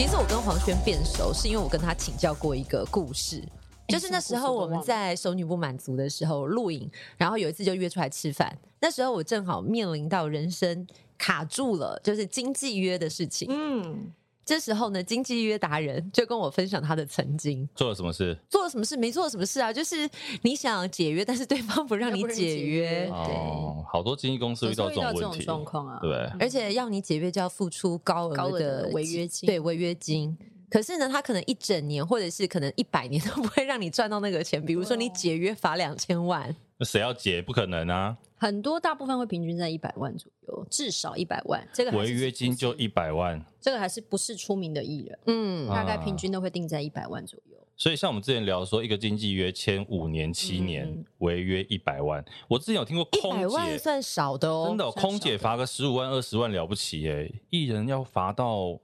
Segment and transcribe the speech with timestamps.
[0.00, 3.44] 其实我跟黄轩变熟，是因为我跟他请教过一个故事。
[3.86, 8.58] 就是那时候我们在熟女不满足的时候录影，然后有一次就约出来吃饭。
[8.80, 10.86] 那时候我正好面临到人生
[11.18, 13.46] 卡住了，就是经济约的事情。
[13.50, 14.10] 嗯，
[14.50, 20.10] 这时候呢，经纪约达人 就跟我分享他的曾经做了什么事，做了什么事，没做什么事啊，就是
[20.42, 23.06] 你想解约，但是对方不让你解约。
[23.06, 26.10] 对，哦，好多经纪公司遇到这种问题，状况啊，对，
[26.40, 30.36] 而且要你解约就要付出高额的违约金，对，违约金。
[30.70, 34.64] 可是呢，他可能一整年，或者是可能一百年 都不会让你赚到那个钱。
[34.64, 37.42] 比如说，你解约罚两千万，那谁要解？
[37.42, 38.16] 不可能啊！
[38.36, 41.68] 很多大部分会平均在一百万左右，至少一百万。
[41.74, 45.18] 这个违约金就一百万，这个还是不是出名的艺人？
[45.26, 47.58] 嗯，大概平均都会定在一百万左右。
[47.76, 52.24] 所以，像我们之前聊说，一个经纪约签五年、七年，违约一百万。
[52.46, 58.78] 我之前有听过空姐，一百万算少的哦，真的，空姐罚个十五万、二十万了不起耶，艺人要罚到。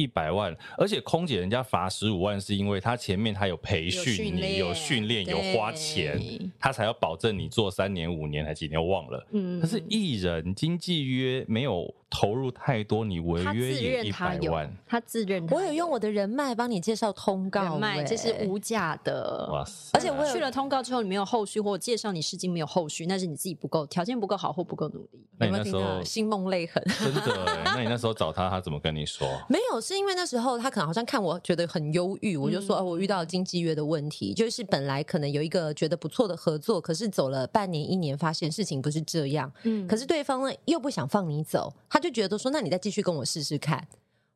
[0.00, 6.18] 一百万，而且空姐人家罚十五万，是因为他前面他有培训你，有训练，有花钱，
[6.58, 9.26] 他才要保证你做三年、五年还几年，我忘了。
[9.32, 11.94] 嗯，可是艺人经纪约没有。
[12.12, 14.68] 投入太多，你违约也一百万。
[14.84, 19.48] 他自认我有用我的人脉帮你介绍通告，人脉这是无价的。
[19.52, 19.96] 哇塞！
[19.96, 25.24] 而且我去了通告之后，你没有后续，或者介绍你试镜没有后续，那是你自己不够条件不够好或不够努力。
[25.38, 27.62] 那你那时候心梦泪痕，真的？
[27.64, 29.28] 那你那时候找他，他怎么跟你说？
[29.48, 39.52] 没有，是因为那时候他可能好像看我觉得很忧郁，我就说哦，我遇到了经纪约的问题，就是本来可能有一个觉得不错的合作，可是走了半年一年，发现事情不是这样。
[39.62, 42.80] 嗯，可是对方呢又不想放你走，他就觉得说，那你再。
[42.80, 43.86] 继续跟我试试看，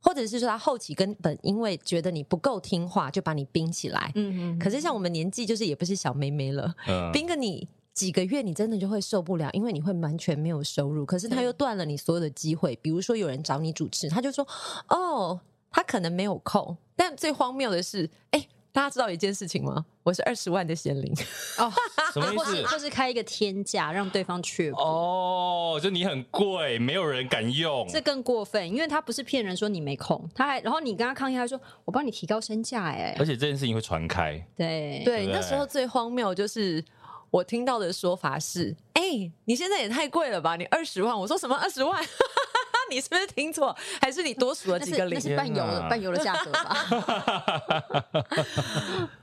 [0.03, 4.13] 或者是说他后期根本因为觉得你不够听话，就把你冰起来。
[4.17, 4.59] 嗯嗯。
[4.59, 11.07] 可是像我们年纪，就是也不是小妹妹了，嗯， 冰个你几个月，你真的就会受不了，因为你会完全没有收入。
[11.07, 14.47] 可是他又断了你所有的机会，比如说有人找你主持，他就说
[14.89, 16.77] 哦，他可能没有空。
[16.97, 18.47] 但最荒谬的是，哎。
[18.75, 19.87] 大家知道一件事情吗？
[20.03, 21.15] 我是 二十万的贤玲
[21.59, 21.73] 哦，
[22.13, 22.61] 什么意思？
[22.65, 27.87] 就是开一个天价，让对方去哦，就你很贵，没有人敢用。
[27.89, 34.45] 这更过分，因为他不是骗人说你没空，他还然后你跟他抗议，他说我帮你提高身价，哎，而且这件事情会传开。
[34.57, 36.85] 对对，对，那时候最荒谬就是
[37.35, 39.03] 我听到的说法是：哎，
[39.45, 40.55] 你现在也太贵了吧？
[40.55, 42.01] 你二十万，我说什么二十万？
[42.89, 43.77] 你是不是听错？
[44.01, 45.15] 还是你多数了几个零？
[45.15, 46.77] 那是半油的半油的价格吧。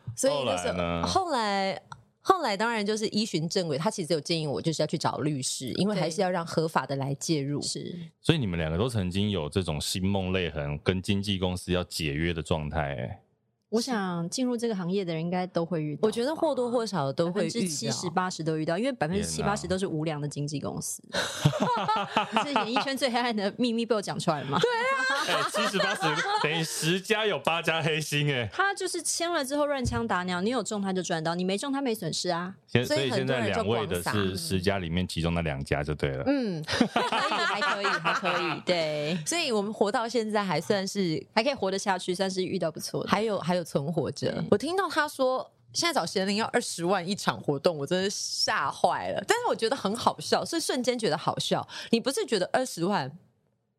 [0.14, 0.74] 所以就是
[1.08, 1.82] 后来，
[2.20, 3.78] 后来当然就是依循正轨。
[3.78, 7.62] 他其实有建议我，就是要去找律师，因为还是要让合法的来介入。
[7.62, 7.98] 是。
[8.20, 13.22] 所以你们两个都曾经有这种心梦泪痕，跟经纪公司要解约的状态，哎。
[13.72, 21.02] 我想进入这个行业的人应该都会遇到，我觉得或多或少都会遇到，百分之七十八十都遇到，因为百分之七八十都是无良的经纪公司。
[22.44, 24.60] 这是演艺圈最黑暗的秘密被我讲出来了吗？
[24.60, 25.01] 对啊，
[25.52, 26.02] 七十八十
[26.44, 28.48] 等于十家有八家黑心哎。
[28.54, 32.54] 他就是签了之后乱枪打鸟，你有中他就赚到，你没中他没损失啊。
[32.86, 36.24] 所以现在两位的是十家里面其中的两家就对了。
[36.28, 39.18] 嗯，还可以，还可以，对。
[39.26, 43.10] 所以我们活到现在还算是还可以活得下去，算是遇到不错的。
[43.10, 43.62] 还有还有。
[43.72, 44.44] 存活着。
[44.50, 49.24] 我听到他说现在找贤玲要二十万一场活动，我真的吓坏了。
[49.26, 51.66] 但是我觉得很好笑，是瞬间觉得好笑。
[51.92, 53.10] 你不是觉得二十万？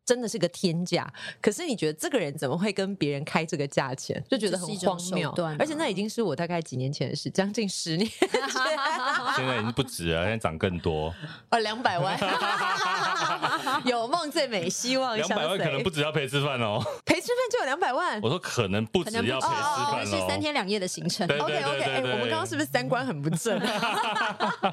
[0.04, 1.06] 真的是个天价，
[1.40, 4.20] 可是你觉得这个人怎么会跟别人开这个价钱？
[4.28, 5.32] 就觉得很荒谬。
[5.58, 8.28] 而且那已经是我大概几年前的事，将近十年前。
[9.36, 11.14] 现在已经不止了，现在涨更多。
[11.48, 12.18] 啊， 两百万，
[13.86, 18.20] 有梦最美，希望两百万可能不止要陪吃饭哦，陪吃饭就有两百万。
[18.22, 21.28] 我说可能不止要陪吃饭哦，是三天两夜的行程。
[21.28, 23.56] 对对对 OK OK，我们刚刚是不是三观很不正？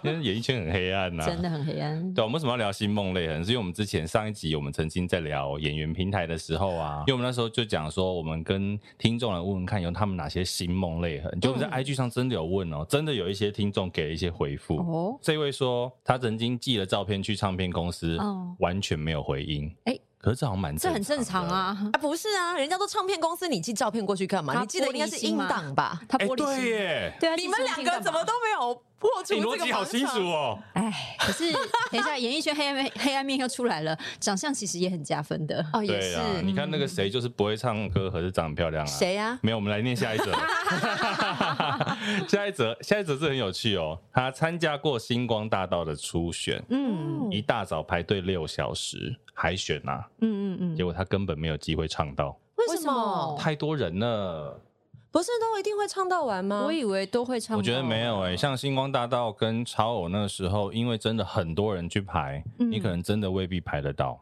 [0.04, 2.14] 因为演艺圈很黑暗呐，真的很黑暗。
[2.16, 3.46] 对，我们为什么要聊新梦泪痕？
[3.46, 5.20] 是因为我们之前上一集我们曾经在。
[5.30, 11.40] 聊演员平台的时候啊，因为我们那时候就讲说，我们跟听众来问问看，有他们哪些心梦泪痕。
[11.40, 14.78] 就我们在 IG 上真的有问哦，真的有一些听众给了一些回复。
[14.78, 19.74] 哦，这位说他曾经寄了照片去唱片公司，哦，完全没有回音。
[19.86, 24.60] 哎，可是这好像蛮这很正常啊啊，不是啊，人家都唱片公司，你寄照片过去干嘛？
[24.60, 26.02] 你记得应该是音档吧？
[26.10, 28.82] 他玻璃心，对耶，对啊，你们两个怎么都没有？
[29.30, 30.60] 你逻辑好清楚哦！
[30.74, 31.51] 哎，可是
[31.92, 35.84] 等一下，演艺圈黑暗面黑暗面又出来了，长相其实也很加分的哦。
[35.84, 38.86] 也是，你看那个谁，就是不会唱歌，可是长得漂亮啊。
[38.86, 39.40] 谁呀？
[39.42, 40.31] 没有，我们来念下一则。
[42.28, 44.00] 下一则，下一则是很有趣哦。
[44.12, 52.38] 他参加过星光大道的初选，嗯，一大早排队六小时海选呐，嗯嗯嗯，结果他根本没有机会唱到。
[52.56, 53.38] 为什么？
[53.40, 54.60] 太多人了。
[55.12, 56.64] 不是都一定会唱到完吗？
[56.66, 57.60] 我以为都会唱到完。
[57.60, 64.22] 我觉得没有哎、欸，像星光大道跟超偶那个时候，因为真的很多人去排，嗯、你可能真的未必排得到。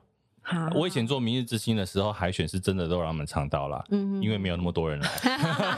[0.74, 5.10] 我以前做《明日之星》的时候，海选是真的都让他们唱到了，嗯，因为没有那么多人来，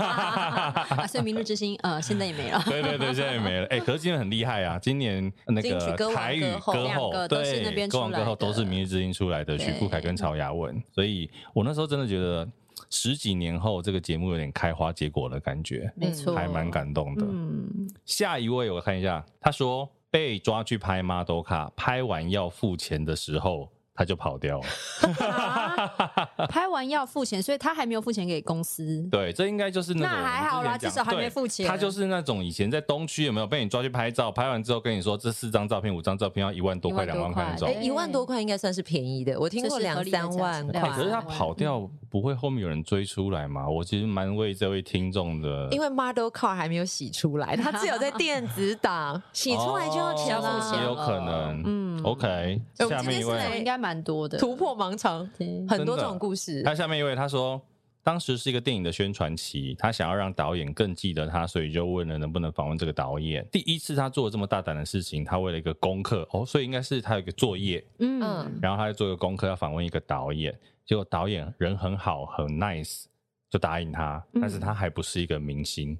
[1.09, 2.61] 所以《明日之星》呃现在也没了。
[2.69, 3.65] 对对对，现在也没了。
[3.73, 4.77] 哎，可是今年很厉害啊！
[4.79, 5.79] 今年那个
[6.13, 10.79] 台语歌后，对，歌王歌后都是《明日之星》出来的，许富凯跟曹雅雯。
[10.93, 12.47] 所以我那时候真的觉得，
[12.89, 17.25] 十几年后这个节目有点开花结果的感觉，没错，还蛮感动的。
[17.25, 23.69] 嗯，下一位我看一下，他说被抓去拍 model 卡，拍完要付钱的时候。
[23.99, 25.91] 他就跑掉了，啊，
[26.47, 29.05] 拍完要付钱，所以他还没有付钱给公司。
[29.11, 31.67] 对，这应该就是那，那还好啦，至少还没付钱。
[31.67, 37.67] 他就是那种以前在东区有没有被你抓去拍照，拍完之后跟你说这四张照片、五张照片要一万多块、两万块那种。
[37.67, 40.89] 哎，一万多块应该算是便宜的，我听过两三万块。
[40.91, 43.67] 可是他跑掉，不会后面有人追出来吗？
[43.67, 51.63] 我其实蛮为这位听众的，因为 model car 还没有洗出来，他只有在电子档 洗出来就要钱了，也有可能。
[51.65, 53.88] 嗯，OK，下面一位应该蛮。
[53.89, 54.37] 蛮多的。
[54.37, 55.27] 突破盲肠，
[55.67, 56.61] 很多这种故事。
[56.61, 57.59] 他下面一位他说，
[58.03, 63.43] 当时是一个电影的宣传期，他想要让导演更记得他，所以就问了能不能访问这个导演。
[63.51, 68.21] 第一次他做了这么大胆的事情，他为了一个功课哦，所以应该是他有一个作业，嗯，
[68.61, 70.55] 然后他就做一个功课要访问一个导演，
[70.85, 73.05] 结果导演人很好，很 nice，
[73.49, 75.97] 就答应他，但是他还不是一个明星，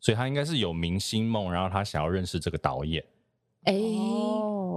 [0.00, 3.04] 所以他应该是有明星梦，然后他想要认识这个导演。
[3.68, 3.74] 哎，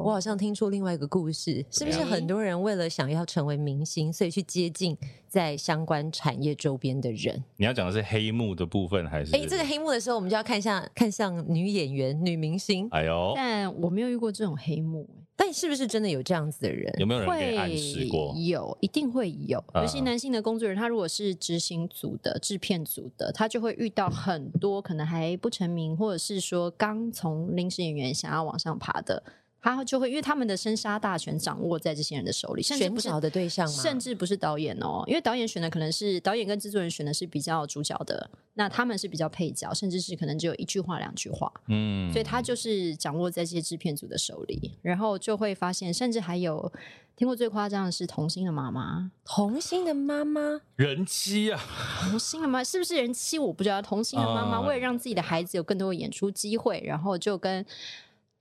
[0.03, 4.97] 我好像听出另外一个故事，是不是很多人为了想要成为明星，所以去接近
[5.29, 7.41] 在相关产业周边的人？
[7.55, 9.33] 你要讲的是黑幕的部分，还是？
[9.33, 12.89] 哎，这个黑幕的时候，我们就要看一下，看向女演员、女明星。
[12.91, 15.07] 哎呦，但我没有遇过这种黑幕。
[15.43, 16.93] 但是不是真的有这样子的人？
[16.99, 18.31] 有没有人被暗示过？
[18.37, 19.61] 有，一定会有。
[19.73, 29.23] 尤其男性的工作人员，他如果是执行组的、制片组的，他就会遇到很多可能还不成名，或者是说刚从临时演员想要往上爬的。
[29.61, 46.71] 他就会，因为他们的生杀大权掌握在这些人的手里，甚至不是的对象，甚至不是导演哦，因为导演选的可能是导演跟制作人选的是比较主角的，那他们是比较配角，甚至是可能只有一句话两句话，嗯，所以他就是掌握在这些制片组的手里，然后就会发现，甚至还有
[47.15, 50.61] 听过最夸张的是童星的妈妈，童星的妈妈？
[50.75, 51.61] 人妻啊，
[51.99, 53.37] 童星的妈妈是不是人妻？
[53.37, 57.63] 我不知道，童星的妈妈为了让自己的孩子有更多的演出机会，然后就跟。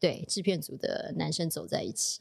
[0.00, 2.20] 对，制片组的男生走在一起。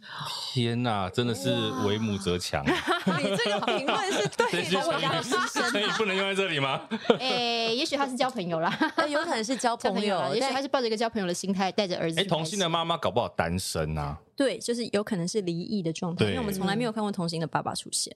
[0.52, 1.50] 天哪，真的是
[1.88, 2.62] 为母则强。
[2.68, 5.72] 你这个评论是对的，我要牺牲。
[5.72, 6.86] 所以不能用在这里吗？
[7.18, 8.78] 哎，也许他是交朋友啦，
[9.10, 12.20] 有可能是交朋友，也许他是抱着一个交朋友的心态，带着儿子。
[12.20, 14.20] 哎，童星的妈妈搞不好单身啊？
[14.36, 18.14] 对，就是有可能是离异的状态，因为我们从来没有看过同性的爸爸出现。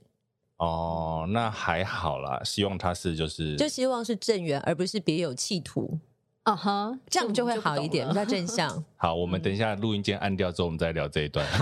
[0.58, 5.98] 哦，那还好啦，希望他是就是，就希望是正缘，而不是别有企图。
[6.44, 8.84] 啊哈，uh huh, 这样就会好一点，比较 正向。
[8.98, 11.46] 好，我们等一下录音键按掉之后，我们再聊这一段。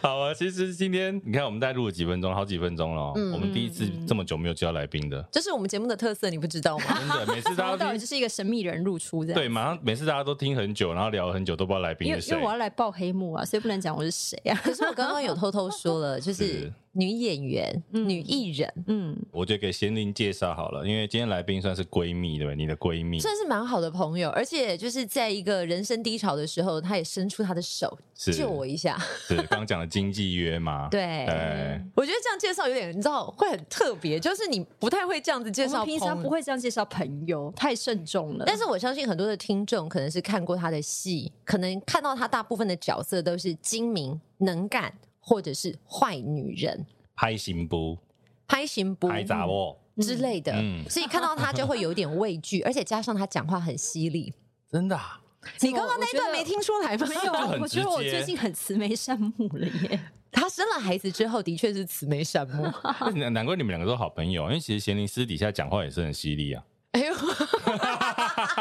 [0.00, 3.12] 好啊，其实今天你看，我们大概录了几分钟，好几分钟了。
[3.16, 6.84] 嗯、我们第一次这么久没有叫来宾的，这是我们节目的特色，你不知道吗？
[6.98, 9.40] 真的，每次大家到底就是一个神秘人入出这样。
[9.40, 12.34] 对，马上每次大家都听很久，然后聊了很久，都不知道来宾是谁。
[12.34, 14.58] 因为我要来爆黑幕啊，所以不能讲我是谁啊。
[14.62, 16.72] 可是我刚刚有偷偷说了，就是。
[16.98, 22.56] 女演员、嗯、女艺人，嗯，我就给贤玲介绍好了，因为今天来宾算是闺蜜，对不对？
[22.56, 28.98] 你的闺蜜算是蛮好的朋友，而且就是在一个人生低潮的时候，她也伸出她的手是救我一下。
[28.98, 30.88] 是刚刚讲的经济约吗？
[30.90, 38.44] 对，对我觉得这样介绍有点，你知道会很特别，就是你不太会这样子介绍，平常不会这样介绍朋友，太慎重了。
[38.44, 44.92] 但是我相信很多的听众可能是看过她的戏，可能看到她大部分的角色都是精明、能干，
[45.28, 46.86] 或者是坏女人。
[47.14, 47.98] 拍行不？
[48.46, 49.08] 拍行不？
[49.08, 54.32] 拍杂货之类的，嗯、所以看到他就会有点畏惧，而且加上他讲话很犀利，
[54.70, 55.20] 真的、啊？
[55.60, 57.06] 你刚刚那段没听出来吗？
[57.06, 60.00] 没有， 我觉得我最近很慈眉善目了耶。
[60.30, 62.64] 他生了孩子之后，的确是慈眉善目，
[63.32, 66.62] 难怪你们两个都好朋友，因为其实贤玲私底下讲话也是很犀利啊。
[66.92, 67.14] 哎呦，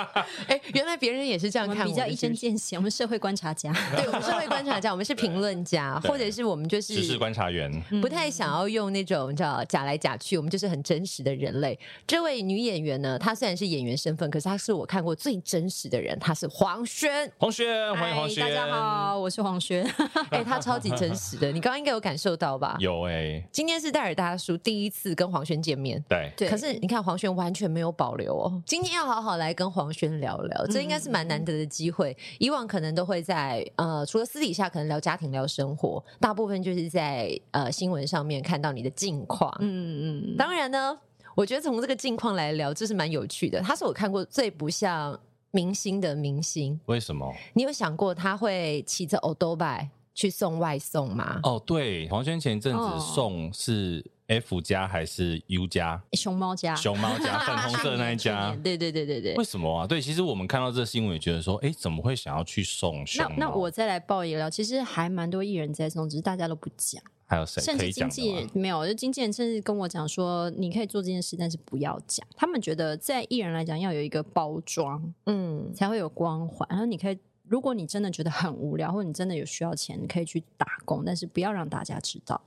[0.47, 2.75] 哎，原来别人也是这样看我，比较一针见血。
[2.75, 11.77] 我们社会观察家， 对，我们社会观察家，我们是评论家，或者是我们就是时事观察员，不太想要用那种叫假来假去，我们就是很真实的人类。
[12.05, 17.31] 这位女演员呢，她虽然是演员身份，可是她是我看过最真实的人，她是黄轩。
[17.37, 19.83] 黄轩，欢迎黄轩，大家好，我是黄轩。
[20.29, 22.75] 哎，她超级真实的，你刚刚应该有感受到吧？
[22.79, 26.49] 有哎，今天是戴尔大叔第一次跟黄轩见面，对，对。
[26.49, 28.61] 可是你看黄轩完全没有保留哦。
[28.65, 32.11] 今天要好好来跟黄轩聊聊，这应该是蛮难得的机会。
[32.11, 39.55] 嗯、以往可能都会在呃，除了私底下可能聊家庭、聊生活，大部分就是在呃新闻上面看到你的近况。
[39.59, 40.37] 嗯嗯。
[40.37, 40.97] 当然呢，
[41.35, 43.61] 我觉得从这个近况来聊，这是蛮有趣的。
[43.61, 45.19] 他是我看过最不像
[45.51, 46.79] 明星的明星。
[46.85, 47.33] 为什么？
[47.53, 51.39] 你有想过他会骑着欧多拜去送外送吗？
[51.43, 56.01] 哦，对，黄轩前阵子送是 F 家还是 U 家？
[56.13, 58.55] 熊猫家，熊猫家， 粉红色那一家。
[58.63, 59.35] 对对对对对。
[59.35, 59.87] 为什么啊？
[59.87, 63.35] 对，其实我们看到这新闻也觉得说，哎，怎么会想要去送熊猫？
[63.37, 67.01] 那那我再来爆一料，其实还蛮多艺人在送，只是大家都不讲。
[67.25, 67.61] 还有谁？
[67.61, 72.25] 甚至经纪人没有，就经纪人甚至跟我讲说，你可以做这件事，但是不要讲。
[72.35, 76.67] 他们觉得在艺人来讲，要有一个包装，嗯，才会有光环。
[76.69, 77.17] 然后你可以。
[77.49, 82.41] 如果你真的觉得很无聊，或者你真的有需要钱，你可以去打工，但是不要让大家知道。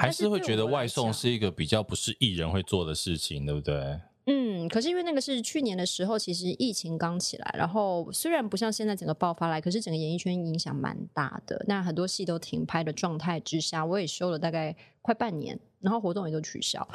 [0.00, 4.00] 还是会觉得外送是一个比较不是艺人会做的事情，对不对？
[4.26, 11.64] 嗯，可是因为那个是去年的时候，其实疫情刚起来，然后虽然不像现在整个爆发来，可是整个演艺圈影响蛮大的。
[11.66, 16.86] 那很多戏都停拍的状态之下，我也休了大概快半年，然后活动也都取消。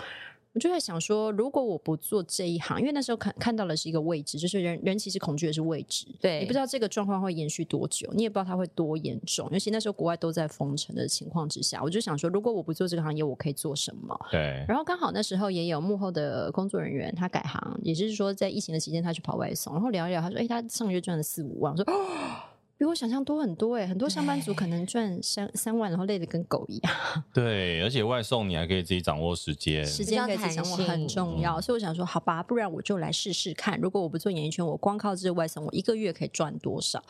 [0.56, 9.50] 我就在想说，如果我不做这一行，因为那时候看看到的是一个未知，就是人人其实恐惧的是未知，对，你不知道这个状况会延续多久，你也不知道它会多严重。
[9.52, 14.18] 尤其那时候国外都在封城的情况之下，我就想说，如果我不做这个行业，我可以做什么？
[14.32, 14.64] 对。
[14.66, 22.40] 然后刚好那时候也有幕后的工作人员，他改行，也就是说在疫情的期间，他去跑外送，然后聊一聊，他说：“哎，他上个月赚了四五万。”我说：“哦。”
[22.78, 26.94] 比我想象多很多哎、欸，很多上班族可能赚三三万，然后累得跟狗一样。
[27.34, 31.62] 对，而且外送你还可以自己掌握时间，时间可以自己掌握很重要。
[31.62, 33.80] 所以我想说，好吧，不然我就来试试看。
[33.80, 37.02] 如果我不做演艺圈，我光靠这个外送，我一个月可以赚多少？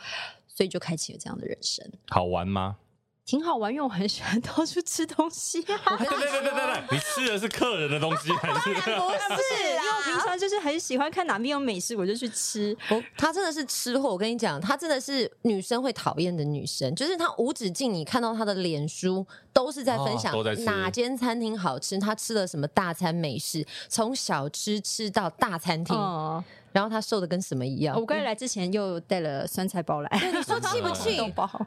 [0.48, 1.86] 所以就开启了这样的人生。
[2.10, 2.78] 好玩吗？
[3.26, 5.98] 挺好玩，因为我很喜欢 到处吃东西啊。
[5.98, 8.70] 对对对对对，你吃的是客人的东西还是？
[8.70, 8.86] 不是，
[9.74, 12.78] 因为我平常就是很喜欢看哪边有美食，我就去吃。
[12.90, 20.32] 我她真的是吃货，我跟你讲，他真的是女生会讨厌的女生，就是他无止境，你看到他的脸书都是在分享
[20.64, 25.96] 哪间餐厅好吃，他吃了什么大餐美食，从小吃吃到大餐厅。
[25.98, 26.44] 哦
[26.76, 27.96] 然后他瘦的跟什么一样？
[27.98, 30.10] 我刚才来之前又带了酸菜包来。
[30.12, 31.22] 你说气不 气？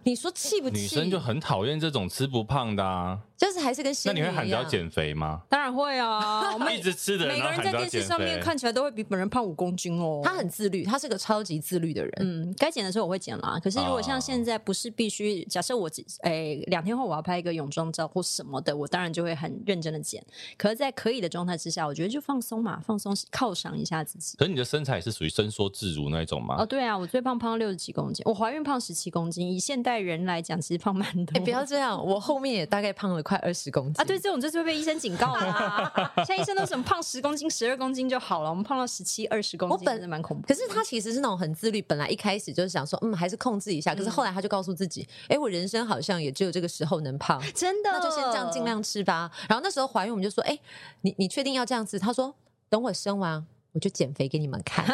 [0.05, 0.83] 你说气不气？
[0.83, 3.19] 女生就很讨厌这种吃不胖的啊。
[3.39, 5.41] 就是还是跟那你会喊着要减肥吗？
[5.49, 6.51] 当然会啊！
[6.53, 10.21] 我们一直吃的，每个人在电视上面看起来都会比本人胖五公斤哦。
[10.25, 12.13] 他很自律，他是个超级自律的人。
[12.19, 13.57] 嗯，该减的时候我会减啦。
[13.63, 15.89] 可是如果像现在不是必须，假设我
[16.25, 20.21] 诶两天后我要拍一个泳装照或什么的，我当然就会很认真的减。
[20.57, 24.37] 可是，在可以的状态之下，我觉得就放松嘛，放松犒赏一下自己。
[24.37, 26.57] 可是你的身材是属于伸缩自如那一种吗？
[26.59, 29.53] 哦，对啊，我最胖胖六十几公斤，我怀孕胖十七公斤。
[29.53, 31.39] 以现代人来讲，其实胖蛮多。
[31.39, 34.05] 哎，不要这样，我后面也大概胖了快二十公斤啊。
[34.05, 36.13] 对，这种就是会被医生警告啦。
[36.19, 40.47] 现在医生都什么胖十公斤、十二公斤就好了，我们胖到十七、二十公斤，我本人蛮恐怖。
[40.47, 43.95] 可是他其实是那种很自律，本来一开始就是想说，嗯，还是控制一下。
[43.95, 49.31] 可是后来他就告诉自己，哎、嗯，我人生好像也只有这个时候能胖，真的，那就先这样尽量吃吧。
[49.49, 50.59] 然后那时候怀孕，我们就说，哎，
[51.03, 51.99] 你你确定要这样子？
[51.99, 52.35] 他说，
[52.69, 53.47] 等我生完。
[53.79, 54.85] 我就减肥给你们看。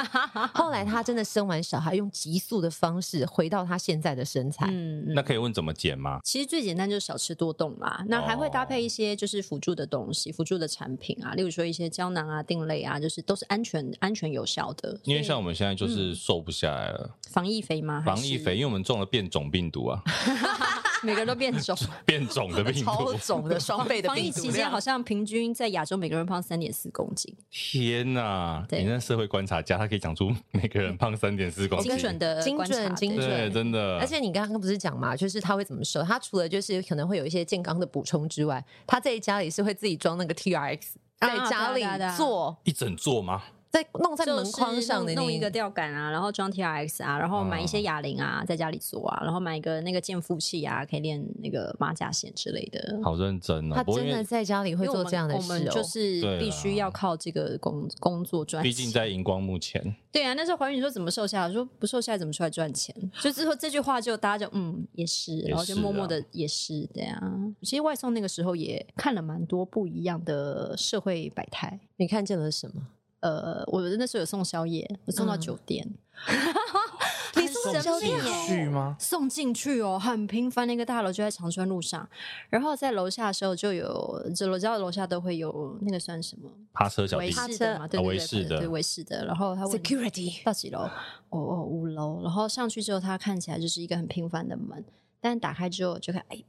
[0.53, 4.67] 后来他真的生完小孩，用急速的方式回到他现在的身材。
[4.71, 6.21] 嗯，那可以问怎么减吗？
[6.23, 8.05] 其实最简单就是少吃多动啦。
[8.09, 15.01] 那还会搭配一些就是辅助的东西、辅助的产品啊，例如说一些胶囊啊、定类啊，就是都是安全、安全有效的。
[15.05, 17.11] 因为像我们现在就是瘦不下来了。
[17.31, 18.03] 防疫肥吗？
[18.05, 20.03] 防疫肥，因为我们中了变种病毒啊。
[21.05, 24.21] 每个人都变种， 变种的病毒， 超种的双倍的病毒。
[24.21, 27.35] 防疫期间好像平均在亚洲每个人胖三点四公斤。
[27.51, 28.67] 天哪！
[28.71, 33.99] 你那社会观察家，他可以讲出每个人胖三点四公斤，精准的精准精准，对真的。
[33.99, 36.03] 而且你刚刚不是讲嘛，就是他会怎么瘦？
[36.03, 40.81] 他除了就是可能会有一些健康的补充之外，他在家里是会自己装那个 TRX，
[41.21, 41.85] 在家里
[42.17, 43.43] 做一整座吗？
[43.75, 53.01] 在弄在门框上的弄一个吊杆啊，然后装 T R X 啊，然后买一些哑铃啊，在家里做啊，然后买一个那个健腹器啊，可以练那个马甲线之类的。
[53.03, 58.71] 好认真哦，他真的在家里会做这样的事，我们就是必须要靠这个工工作赚钱。
[58.71, 59.97] 毕竟在荧光幕前。
[60.13, 61.53] 对啊，那时候怀孕你说怎么瘦下来？
[61.53, 62.95] 说不瘦下来怎么出来赚钱？
[63.21, 67.55] 就之后这句话就大家就嗯也是，然后就默默的也是这样。
[67.63, 71.81] 其实外送那个时候也看了蛮多不一样的社会百态。
[71.97, 72.87] 你看见了什么？
[73.25, 75.95] 呃，我那时候有送宵夜，我送到酒店。
[77.37, 78.15] 你送宵夜
[78.47, 78.95] 去吗？
[79.01, 82.07] 送进去哦，很平凡的一个大楼，就在长春路上。
[82.51, 86.51] 然后在楼下的时候，就有这楼家的楼下都会有那个算什么？
[86.75, 89.25] 趴车小弟，维士的嘛，对维士的，对维士的。
[89.25, 90.81] 然后他问 security 到几楼？
[90.81, 90.91] 哦
[91.31, 92.21] 哦，五楼。
[92.23, 94.85] 然后上去之后，他看起来就是一个很平凡的门，
[95.19, 96.45] 但打开之后就看，哎，一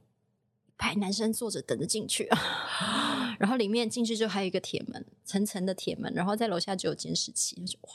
[0.78, 3.36] 排男生坐着等着进去啊。
[3.38, 7.58] 然后里面进去就还有一个铁门，层层的铁门，然后在楼下就有监视器。
[7.60, 7.90] 我就哇，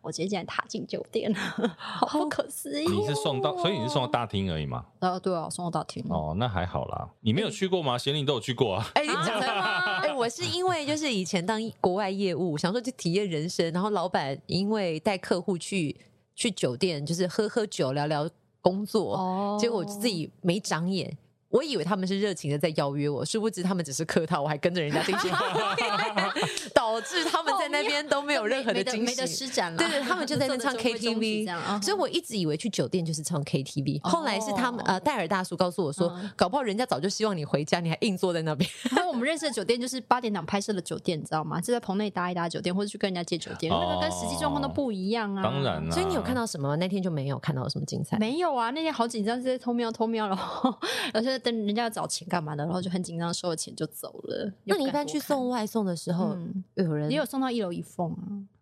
[0.00, 1.38] 我直接竟然踏进酒店了，
[1.78, 2.88] 好不可思议！
[2.88, 4.84] 你是送到，所以你是送到大厅而已吗？
[4.98, 6.04] 啊，对啊，送到大厅。
[6.08, 7.08] 哦，那还好啦。
[7.20, 7.96] 你没有去过吗？
[7.96, 8.90] 贤玲都有去过啊。
[8.94, 9.98] 哎，你讲的吗？
[10.02, 15.96] 哎，我是因为就是以前当国外业务，想说去体验人生，然后老板因为带客户去
[16.34, 18.28] 去酒店，就是喝喝酒、聊聊。
[18.64, 21.18] 工作，哦、结果我自己没长眼。
[21.52, 25.28] 我以为他们是热情的在邀约我，殊不知他们只是客套，我还跟着人家进去，
[26.74, 29.78] 导致他们在那边都没有任何的惊喜，没得施展了。
[29.78, 34.00] 对对，他们就在那唱 KTV，所以我一直以为去酒店就是唱 KTV。
[34.02, 38.68] 后来是他们呃戴尔大叔告诉我说，搞不好人家早就希望你回家，你还硬坐在那边。
[38.96, 41.60] 然后我们认识的酒店就是八点档拍摄的酒店，你知道吗？
[41.60, 45.42] 就在棚内搭一搭酒店，或者去跟人家借酒店，那个跟实际状况都不一样啊。
[45.42, 46.76] 当然了，所以你有看到什么？
[46.76, 48.16] 那天就没有看到什么精彩？
[48.18, 50.74] 没有啊，那天好紧张，是在偷瞄偷瞄，然后
[51.12, 51.32] 而且。
[51.42, 54.52] 等人家要找钱干嘛的，然后就很紧张，收了钱就走了。
[54.62, 56.31] 那你一般去送外送的时候，
[56.74, 58.12] 有人也有送到一楼一凤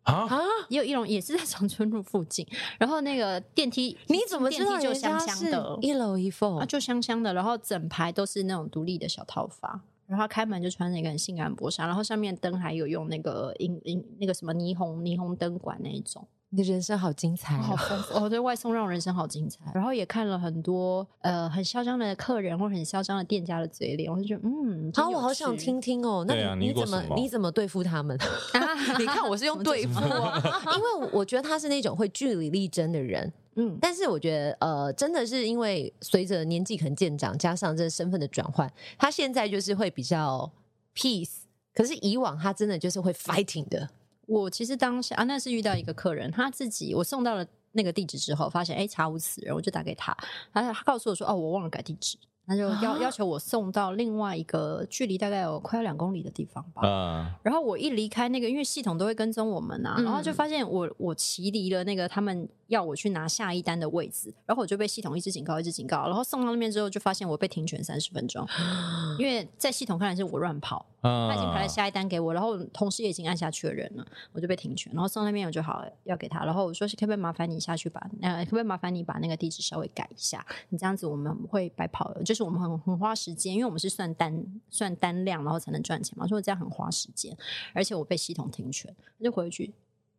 [0.02, 2.46] 啊啊，也有一楼也是在长春路附近。
[2.78, 5.78] 然后那个电梯，你怎么知道就香香的？
[5.82, 7.34] 一楼一凤啊，就香香的。
[7.34, 16.26] 然后整排都是那种独立的小套房，然后开门就穿着一个很性感的薄纱，然后上面灯还有用那个荧荧那个什么霓虹霓虹灯管那一种。
[16.52, 18.14] 你的人生好精彩，好丰富！
[18.20, 26.24] 我对外送让我人生好精彩，然后也看了很多呃很嚣张的客人或很嚣张的店家的嘴脸，我就觉得嗯，好，我好想听听哦。
[26.26, 28.18] 那你怎么你怎么对付他们？
[28.98, 30.00] 你看我是用对付，
[30.74, 40.50] 因为我觉得他是那种会据理力争的人，嗯，但是我觉得呃真的是因为随着年纪可能渐长，加上这身份的转换，他现在就是会比较
[40.96, 41.42] peace，
[41.72, 43.88] 可是以往他真的就是会 fighting 的。
[44.30, 50.16] 我其实当下啊，那是遇到一个客人，他自己我送到了那个地址之后，发现哎查无此人，我就打给他，
[50.52, 52.16] 他他告诉我说哦，我忘了改地址。
[52.46, 56.82] 他就要要求我送到另外一个距离大概有快要两公里的地方吧。
[56.84, 57.32] 嗯。
[57.44, 66.06] 然后我一离开那个，因为系统都会跟踪我们啊，然后就发现我我骑离了那个他们要我去拿下一单的位置，然后我就被系统一直警告，一直警告。
[66.06, 68.46] 然后送到那边之后，就发现我被停权三十分钟，
[69.18, 70.86] 因为在系统看来是我乱跑。
[71.02, 74.92] 他已经排了下一单给我，然后同事也已经按下确认了，我就被停权。
[74.92, 80.44] 然后送那边我就好要给他，然后我说是可不可以麻烦你下去把呃可不可以麻烦你把那个地址稍微改一下？
[80.68, 82.40] 你这样子我们会白跑了，就是。
[82.50, 86.26] 我们很很花时间，因为我们是算单算单量，然后才能赚钱嘛。
[86.26, 87.36] 所以这样很花时间，
[87.72, 89.72] 而且我被系统停权，就回去。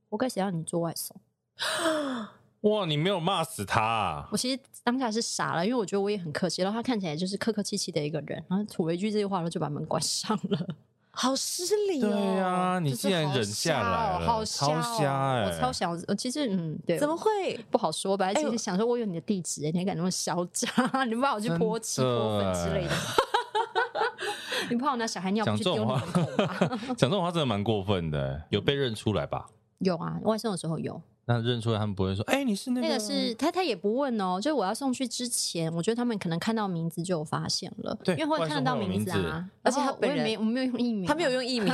[0.09, 1.19] 我该谁让你做外送？
[2.61, 4.27] 哇，你没有骂死他啊！
[4.31, 10.67] 我其实当下是傻了，因为我觉得我也很客气，然后他看起来就是客客气气的一个人，然后吐了一句这句话，然后就把门关上了。
[11.13, 12.09] 好失礼哦！
[12.09, 14.69] 对啊，你竟然忍下来了，好瞎哦！
[14.69, 18.33] 超瞎欸、我超想，我其实嗯，对，怎么会不好说吧？
[18.33, 20.69] 其实想说，我有你的地址，你还敢那么嚣张？
[21.09, 22.95] 你不怕我去泼漆泼粉之类的？
[24.69, 26.57] 你不怕我拿小孩尿去丢你门口吗？
[26.95, 29.47] 讲这种话真的蛮过分的，有被认出来吧？
[29.79, 31.01] 有啊，外送的时候有。
[31.31, 34.39] 那认出来，他们不会说：“哎、欸，你是那个？”那个是他，他也不问哦。
[34.41, 39.49] 就是我要送去之前，我觉得他们可能看到名字就有发现了，对，因为会看得到名字啊。
[39.63, 41.71] 而且他我也没我没有用艺名，他没有用艺名。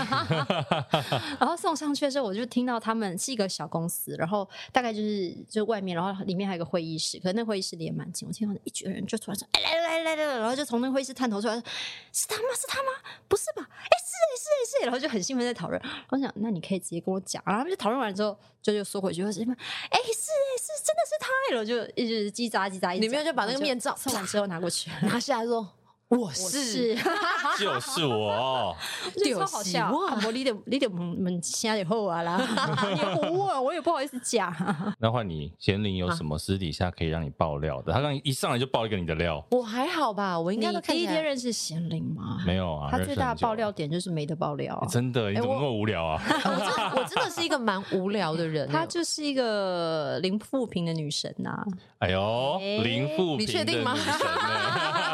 [1.40, 8.28] 然后送上去的时候，我就听到他们是一个小公司，然后大概就是就外面，然后里面还有个会议室，可是那会议室里也蛮近。
[8.28, 11.64] 我听到一群人就突然说：“哎、欸，来来来来来！”然后就从那会议室探头出来说
[12.12, 12.50] ：“是他吗？
[12.56, 12.90] 是他吗？
[13.28, 13.68] 不是吧？
[13.70, 15.82] 哎、欸，是哎是哎是。”然后就很兴奋在讨论。
[16.10, 17.42] 我想，那你可以直接跟我讲。
[17.46, 19.56] 然后他们就讨论完之后，就就缩回去，么
[19.90, 25.77] ：“哎、欸。”是是，真的是他，然后就一直叽喳叽喳，你没有就把那个面罩送完之后拿过去， 拿下来说。
[26.10, 26.96] 我是，
[27.60, 28.74] 就是我，
[29.36, 29.92] 超好笑。
[30.26, 32.40] 我你得你得门下以后啊啦，
[33.30, 34.54] 我我也不好意思讲。
[35.00, 37.92] 那换你，贤玲有什么私底下可以让你爆料的？
[37.92, 39.46] 他刚一上来就爆一个你的料。
[39.52, 42.38] 我还好吧，我应该第一天认识贤玲吗？
[42.48, 44.82] 没有啊，他最大的爆料点就是没得爆料。
[44.90, 46.22] 真的，你怎么那么无聊啊？
[46.96, 48.68] 我真的是一个蛮无聊的人。
[48.70, 51.66] 她就是一个零负评的女神呐。
[52.00, 53.94] 哎呦，零负评，你确定吗？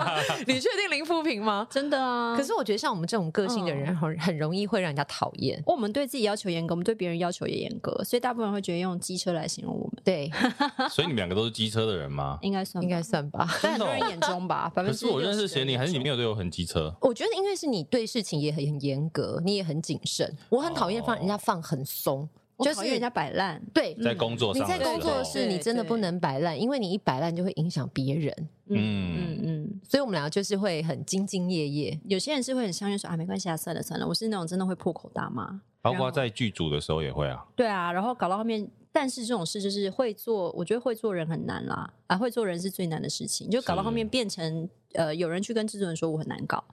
[0.47, 0.83] 你确定？
[0.93, 1.65] 零负评吗？
[1.71, 2.35] 真的啊！
[2.37, 5.59] 可是我觉得像我们这种个性的人，很很容易会让人家讨厌。
[5.65, 10.03] 我们对自己要求严格，我们对别人要求也严格，所以大部分人会觉得用机车来形容我们。
[10.03, 10.29] 对，
[10.91, 12.37] 所以你们两个都是机车的人吗？
[12.43, 14.71] 应该算，应该算吧，在很多人眼中吧。
[14.75, 16.93] 可是我认识贤玲，还是你没有对我很机车？
[17.01, 20.31] 我觉得因为是你对事情也很很严格，你也很谨慎。
[20.49, 22.29] 我很讨厌放人家放很松。
[22.63, 28.33] 就是人家摆烂，对，在工作上，你在工作室，你真的不能摆烂，因为你一摆烂就会影响别人。
[28.67, 31.99] 嗯嗯嗯，所以我们两个就是会很兢兢业业。
[32.05, 34.07] 有些人是会很相约说啊，没关系啊，算了算了。
[34.07, 37.45] 我是那种真的会破口大骂，包括在剧组的时候也会啊。
[37.55, 46.63] 对啊，然后搞到后面，但是这种事就是会做，我觉得会做人很难啦，啊，会做人是最难的事情，就搞到后面变成呃，有人去跟制作人说我很难搞。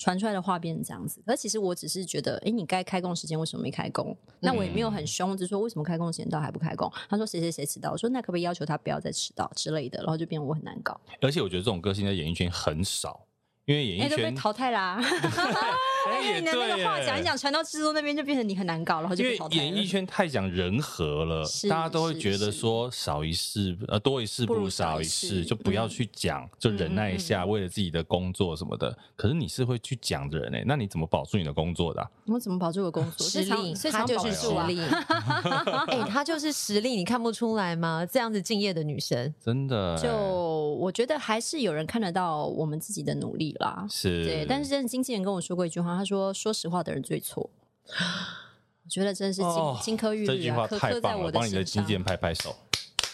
[0.00, 4.16] 传出来的话变成这样子，可是其实我只是觉得，哎，你该开工时间为什么没开工？
[4.40, 6.90] 那我也没有很凶，就说为什么开工时间到还不开工？
[7.10, 10.98] 他说谁谁谁迟到，我说那可不可以要求他不要再迟到之类的，然后就变我很难搞。
[11.20, 13.26] 而且我觉得这种个性在演艺圈很少，
[13.70, 15.00] 因为演艺圈、欸、被淘汰啦、 啊。
[16.24, 19.56] 因为你的那个话讲一讲，传到制作那边就变成你很难搞了，然后就被淘汰。
[19.56, 28.88] 因为演艺圈太讲人和了，大家都会觉得说少一事呃多一事不如少一事，就不要去讲，嗯、就忍耐一下，为了自己的工作什么的。
[28.88, 32.10] 嗯、可是你是会去讲的人哎、欸，那你怎么保住你的工作的、啊？
[32.26, 33.24] 我怎么保住我工作？
[33.28, 34.80] 实力，他就是实力。
[35.86, 38.04] 哎，他就是实力，你看不出来吗？
[38.10, 39.96] 这样子敬业的女生，真的。
[39.98, 40.08] 就
[40.80, 43.86] 我觉得还是有人看得到我们自己的努力啦。
[43.90, 45.94] 是对，但是真的经纪人跟我说过一句话。
[45.96, 47.50] 他说：“说实话的人最错。”
[47.86, 50.34] 我觉得真的是金金科玉律啊！
[50.34, 52.56] 这句话太棒了，我帮你的经纪人拍拍手。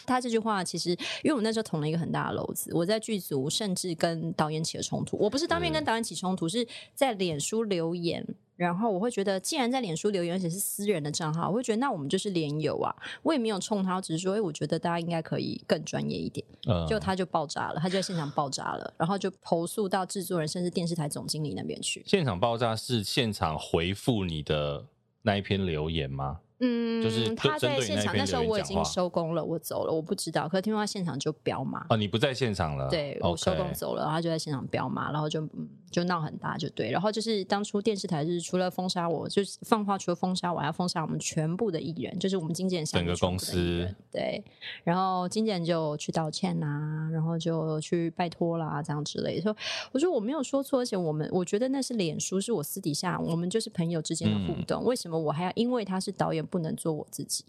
[0.07, 2.71] 他这句话其实，因为我们那时候捅了一个很大的篓子。
[2.73, 5.17] 我在剧组甚至跟导演起了冲突。
[5.19, 8.25] 我不是当面跟导演起冲突，是在脸书留言。
[8.57, 12.95] 然后我会觉得，既然在脸书留言，而且是私人的账号，我会觉得那我们就是连友啊。
[13.23, 16.47] 我也没有冲他，我只是说，哎，我觉得大家应该可以更专业一点。
[16.67, 22.03] 嗯，就他就爆炸了，他就在现场爆炸了，然后就投诉到制作人，甚至电视台总经理那边去。
[22.07, 24.85] 现场爆炸是现场回复你的
[25.23, 26.41] 那一篇留言吗？
[26.59, 30.49] 嗯，就是他在现场那时候我已经收工了，我走了，我不知道。
[30.49, 36.91] 可是听说他现场就飙骂哦，你不在现场了，对我收工走了，然后他就在现场飙骂，然后就嗯就闹很大，就对。
[36.91, 44.45] 然后就是当初电视台是除了封杀我，就是放话除了封杀我，还要封杀我们全部的艺人，就是我们经纪人整个公司对。
[44.85, 49.43] 然后经纪人就去道歉呐、啊，然后就去拜托啦，这样之类的。
[49.43, 49.57] 说
[49.93, 56.45] 我说我没有说错，而且我们我觉得那是脸书，是我私底下我们就是朋友之间的互动，嗯、为什么我还要因为他是导演？
[56.47, 57.45] 不能做我自己，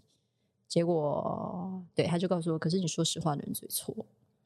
[0.66, 3.94] 结果对他就告诉我，可是你说实话的人最错。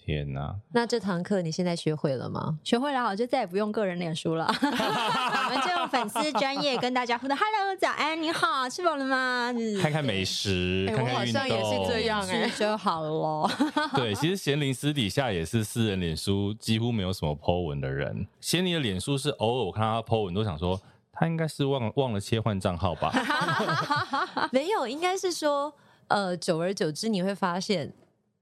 [0.04, 0.54] 天哪！
[0.72, 2.58] 那这堂课你现在学会了吗？
[2.64, 7.36] 学会了，好就再也不用个人脸书了， 我们就用粉丝专业跟大家互动。
[7.36, 9.54] Hello，早安，你好，吃饱了吗？
[9.80, 13.50] 看看美食，欸、看看运动，我好像也是这样哎、欸，就好了。
[13.94, 18.26] 对，其实贤玲私底下也是私人脸书几乎没有什么 po 文的人。
[18.40, 20.80] 贤玲的脸书是偶尔我看到他 po 文都想说。
[21.14, 23.12] 他应该是忘忘了切换账号吧？
[24.50, 25.72] 没有，应该是说，
[26.08, 27.92] 呃，久而久之你会发现，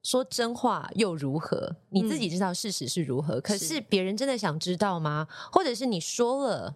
[0.02, 1.76] 说真话又如何？
[1.90, 5.26] 你自己知道事实是如何，嗯、可是别人真的想知道吗？
[5.52, 6.74] 或者是你说了，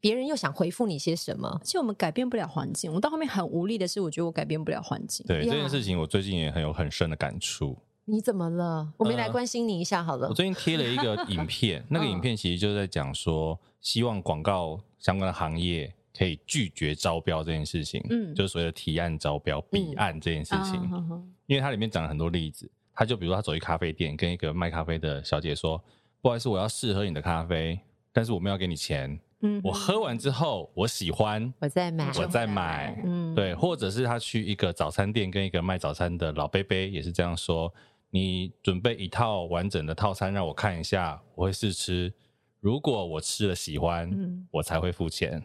[0.00, 1.60] 别人又想回复你些什么？
[1.62, 2.92] 其实我们改变不了环境。
[2.92, 5.24] 我到后面很无力的是，我觉得我改变不了环境。
[5.26, 7.76] 对这件事情，我最近也很有很深的感触。
[8.04, 8.92] 你怎么了？
[8.96, 10.24] 我没来关心你一下好了。
[10.24, 18.04] 呃、我最近贴了一个 影片，那个影片其实就是在讲说，希望广告相关的行业可以拒绝招标这件事情。
[18.10, 20.80] 嗯，就是所谓的提案招标、弊案这件事情。
[20.92, 25.82] 嗯啊、因为它里面讲了很多例子，他就比如说他走去咖啡店，跟一个卖咖啡的小姐说
[26.20, 27.78] ：“不好意思，我要试喝你的咖啡，
[28.12, 29.18] 但是我没有给你钱。
[29.40, 33.02] 嗯，我喝完之后我喜欢，我再买，我再买。
[33.04, 37.72] 嗯，对，或者是他去一个早餐店，跟一个卖早餐的老贝贝也是这样说。”
[38.14, 42.12] 你准备一套完整的套餐让我看一下，我会试吃。
[42.60, 45.42] 如果我吃了喜欢，嗯、我才会付钱。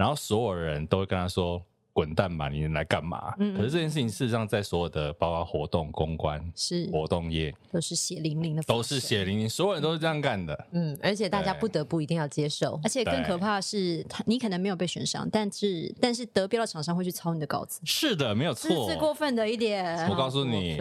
[0.00, 1.62] 然后所有人都会跟他说。
[1.92, 2.48] 滚蛋吧！
[2.48, 3.34] 你来干嘛？
[3.38, 10.66] 嗯，可是这件事情事实上在所有的包括活动公关是活动业都是血淋淋的，都是血淋淋，所有人都是这样干的。
[10.70, 17.80] 嗯，而且大家不得不一定要接受，而且更可怕的是，他你可能没有被选上，但是但是得标的厂商会去抄你的稿子。
[17.84, 20.08] 是的，没有错，是过分的一点。
[20.08, 20.78] 我告诉你，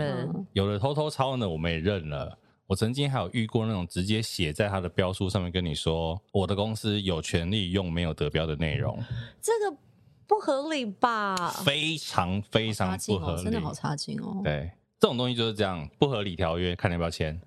[0.53, 2.37] 有的偷偷抄呢，我们也认了。
[2.69, 9.03] 我曾经还有遇过那种直接写在他的标书上面跟你说，我的公司有权利用没有得标的内容。
[9.41, 9.75] 这个。
[10.29, 11.35] 不合理吧？
[11.65, 14.39] 非常非常不合理，真的好差劲哦。
[14.43, 17.41] 对，这种东西就是这样，不合理条约，看你要不要签。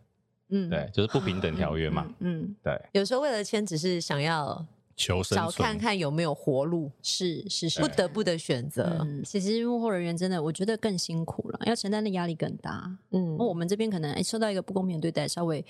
[0.49, 2.13] 嗯，对，就是不平等条约嘛。
[2.19, 2.77] 嗯，对。
[2.91, 8.99] 有时候为了签，只是想要求生，找看看有没有活路，是是是，不得不的选择。
[9.01, 12.97] 嗯，其实幕后人员真的，我觉得更辛苦了，要承担的压力更大。
[13.11, 15.65] 嗯，我们这边可能哎受到一个不公平的对待，稍微。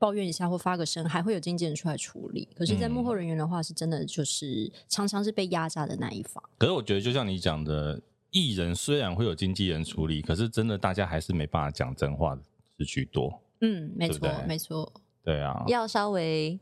[0.00, 2.48] 抱怨一下或发个声，还会有经纪人出来处理。
[2.54, 6.40] 可是，在幕后人员的话，是真的就是常常是被压榨的那一方。
[6.56, 12.42] 可是，我觉得就像你讲的，艺人虽然会有经纪人处理，可是真的大家还是没办法讲真话的
[12.78, 13.42] 是居多。
[13.60, 14.92] 嗯，没错，没错。
[15.24, 16.56] 对啊，要稍微。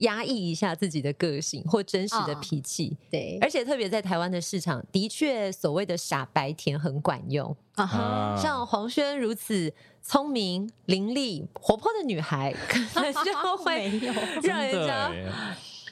[0.00, 7.86] 压抑一下自己的个性或真实的脾气，哦、对，而且特别在台湾的市场，的确所谓的傻白甜很管用啊。
[7.86, 14.00] 哈像黄轩如此聪明伶俐、活泼的女孩，可能就会
[14.42, 15.12] 让人家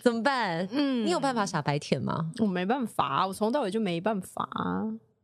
[0.03, 0.67] 怎么办？
[0.71, 2.31] 嗯，你有办法傻白甜吗？
[2.39, 4.49] 我没办法，我从头到尾就没办法。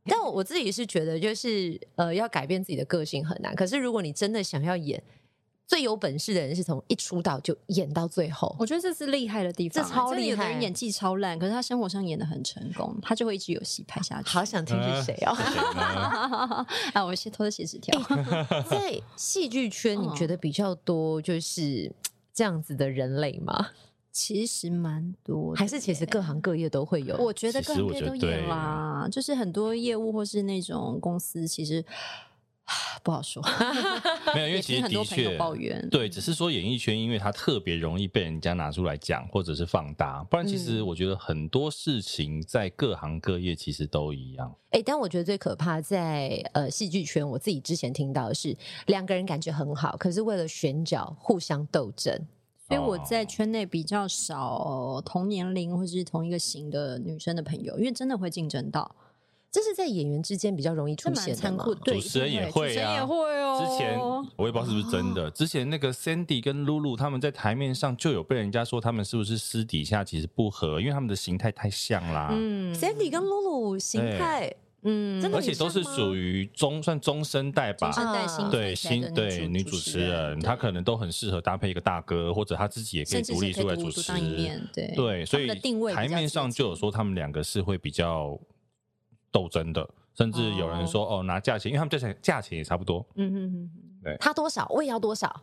[0.07, 3.55] 但我自己是觉得，就是呃，要改变自己的个性很难。
[3.55, 5.01] 可是如果你真的想要演。
[5.67, 9.83] 最有本事的人是从一出道就演到最后，我觉得这是厉害的地方。
[9.83, 14.29] 这超厉害，有的人演技超烂，可是他生活上演的很成功，他就会一直有戏拍下去。
[14.29, 15.33] 好想听是谁哦？
[16.93, 17.99] 啊，我先偷偷写纸条。
[18.69, 21.91] 在戏剧圈，你觉得比较多就是
[22.33, 23.69] 这样子的人类吗？
[24.11, 27.17] 其实蛮多，还是其实各行各业都会有？
[27.17, 31.83] 我觉得各行各业都有啦，就是很多业务或是那种公司，其实
[33.03, 33.43] 不好说。
[34.33, 40.23] 没有，因为其实的确抱怨，对，只是说演艺圈，因为它特别容易被人家拿出来讲，或者是放大。
[40.23, 44.53] 不然，其实我觉得很多事情在各行各业其实都一样。
[44.71, 52.19] 哎、欸，但我觉得最可怕在呃戏剧圈，我自己之前听到的是两个人感觉很好，可是为了选角互相斗争。
[52.67, 58.95] 所以我在圈内比较少同年龄或是同一个型的女生的朋友，因为真的会竞争到，
[59.55, 61.75] 这是在演员之间比较容易出现的。
[61.85, 63.65] 主持人也会啊，也会哦。
[63.65, 63.97] 之前
[64.35, 72.31] 我也不知道是不是真的，之前那个 Sandy 跟露露他们在台面上就有被人家说他们是不是私底下其实不合，因为他们的形态太像啦。
[72.33, 74.53] 嗯，Sandy 跟露露形态。
[74.87, 84.11] 嗯，而且都是属于中算中生代吧，中生代新对新对女主持人，她可能都很适合搭配一个大哥，或者她自己也可以独立出来主持。
[84.71, 85.47] 对对，所以
[85.91, 88.37] 台面上就有说他们两个是会比较
[89.35, 93.05] 斗争的，甚至有人说哦拿价钱，因为他们价钱价钱也差不多。
[93.15, 93.69] 嗯嗯嗯，
[94.01, 95.41] 对，他多少我也要多少，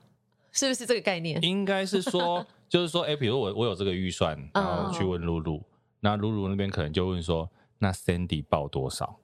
[0.50, 1.38] 是不是这个概念？
[1.42, 5.62] 应该是说， 就是说，哎，比如我我有这个预算，然后去问露露，
[6.00, 9.18] 那露露那边可能就问说，那 Sandy 报多少？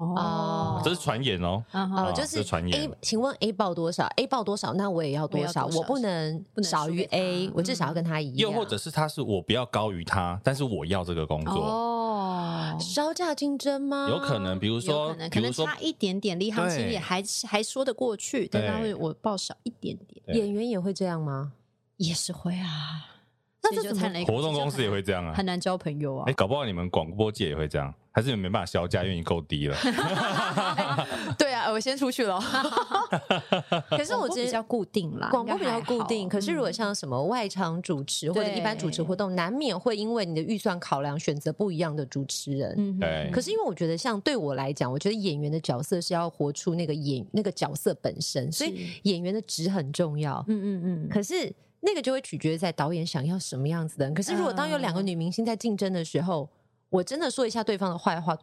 [0.00, 1.62] 哦，这是传言哦。
[1.72, 2.80] 哦，就是传言。
[2.80, 4.72] A，请问 A 报多少？A 报多少？
[4.72, 5.66] 那我也要多少？
[5.66, 8.50] 我不能少于 A，我至少要跟他一样。
[8.50, 11.54] 又或者是他是我不要高于他，但是我要这个工作。
[11.54, 14.08] 哦，稍价竞争吗？
[14.08, 20.38] 有可能，比如说，可能差一点点，离行情也还还说得过去，但他会我报少一点点。
[20.38, 21.52] 演员也会这样吗？
[21.98, 23.19] 也是会啊。
[23.62, 24.24] 那这怎么？
[24.24, 26.24] 活动公司也会这样啊，很难交朋友啊。
[26.26, 27.92] 哎，搞不好你们广播界也会这样。
[28.12, 29.76] 还是你们没办法销价，因为你够低了。
[31.38, 32.40] 对啊，我先出去了。
[33.88, 36.28] 可是我觉得比较固定啦，广播比较固定。
[36.28, 42.98] 可是如果像什么外场主持或者一般主持活动，难免会因为你的预算考量，选择不一样的主持人。
[42.98, 43.30] 对。
[43.32, 50.44] 可是因为我觉得，像对我来讲，我觉得演员的角色是要活出那个演那个角色本身，所以演员的值很重要。
[50.48, 51.08] 嗯嗯嗯。
[51.08, 54.14] 可是那个就会取决于在导演想要什么样子的人。
[54.14, 56.48] 可是如果当有两个女明星在竞争的时候，
[56.90, 58.36] 我真的说一下对方的坏话，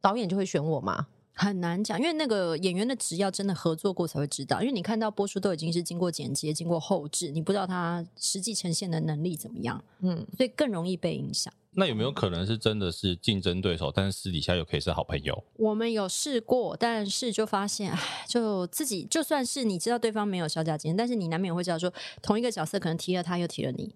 [0.00, 1.08] 导演就会选我吗？
[1.38, 4.62] 很难讲，因为那个演员的职要真的合作过才会知道。
[4.62, 9.84] 因为你看到播出都已经是经过剪接、经过后置，你不知道他实际呈现的能力怎么样。
[10.00, 11.52] 嗯，所以更容易被影响。
[11.76, 15.44] 那有没有可能是真的是竞争对手，但是私底下又可以是好朋友？
[15.56, 23.94] 我们有试过，但是就发现，哎，就自己就算是你知道对方没有小价竞争，但是你难免会知道说，同一个角色可能提了他，又提了你。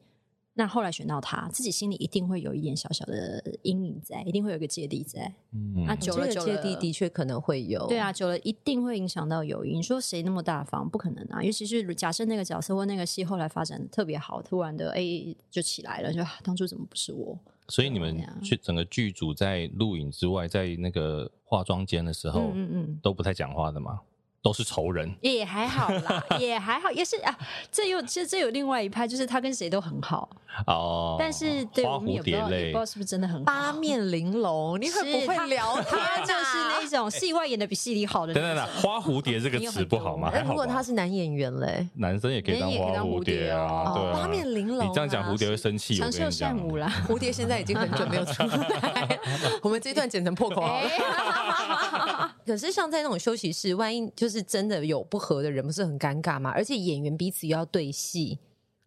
[0.55, 5.33] 那后来选到他，自己心里一定会有一点小小的阴影在，一定会有一个芥蒂在。
[5.53, 7.87] 嗯，那久了久了，芥蒂的确可能会有。
[7.87, 9.77] 对啊，久了一定会影响到友谊。
[9.77, 10.87] 你说谁那么大方？
[10.87, 11.43] 不可能啊！
[11.43, 15.03] 尤其是假设那个角色或那个戏后来发展特别好，突然的哎
[15.51, 17.39] 就起来了，就当初怎么不是我？
[17.71, 24.01] 所以你们去整个剧组在录影之外，在那个化妆间的时候，嗯嗯，都不太讲话的吗？
[24.43, 27.37] 都是仇人，也还好啦， 也还好，也是啊。
[27.71, 30.29] 这又其实这有另外一派，就是他跟谁都很好
[30.67, 31.17] 哦。
[31.19, 33.45] 但是对我们也不知道，不知道是不是真的很好。
[33.45, 38.33] 八面玲珑，你很不会聊他，就是那种戏外演的比戏里好的。
[38.33, 40.33] 等等等，花蝴蝶这个词不好吗？
[40.47, 43.93] 如果他是男演员嘞，男生也可以当花蝴蝶啊。
[43.95, 45.97] 对，八面玲珑，你这样讲蝴蝶会生气。
[45.97, 49.19] 长袖善舞啦，蝴蝶现在已经很久没有出来。
[49.63, 52.31] 我们这一段剪成破口好了。
[52.47, 56.51] 可是像在那种休息室，万一就是真的有不合的人，不是很尴尬吗？
[56.51, 58.39] 而且演员彼此又要对戏，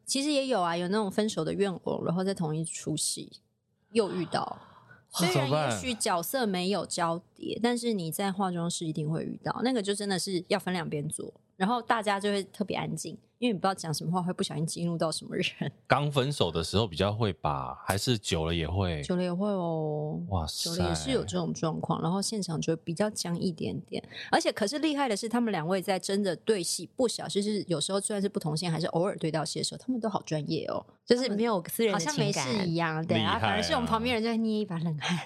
[0.05, 3.31] 其实也有啊，有那种分手的怨偶，然后在同一出戏
[3.91, 4.59] 又遇到。
[5.15, 13.15] 虽然也许角色没有交叠，但是你在化妆室一定会遇到，那个就真的是要分两边做，然后大家就会特别安静。
[13.43, 15.45] 因为你不知道讲什么话，会不小心激怒到什么人。
[15.85, 19.03] 刚分手的时候比较会吧，还是久了也会？
[19.03, 20.17] 久了也会哦。
[20.29, 24.01] 哇塞，久了也是有这种状况，然后现场就比较僵一点点。
[24.31, 33.05] 而且，可是厉害的是，他们两位在真的对戏不小，就是有时候虽然是不同性，还是偶尔对到戏的时候，他们都好专业哦，就是没有私人的情感，好像没事一样。
[33.05, 35.17] 对啊，反而是我们旁边人在捏一把冷汗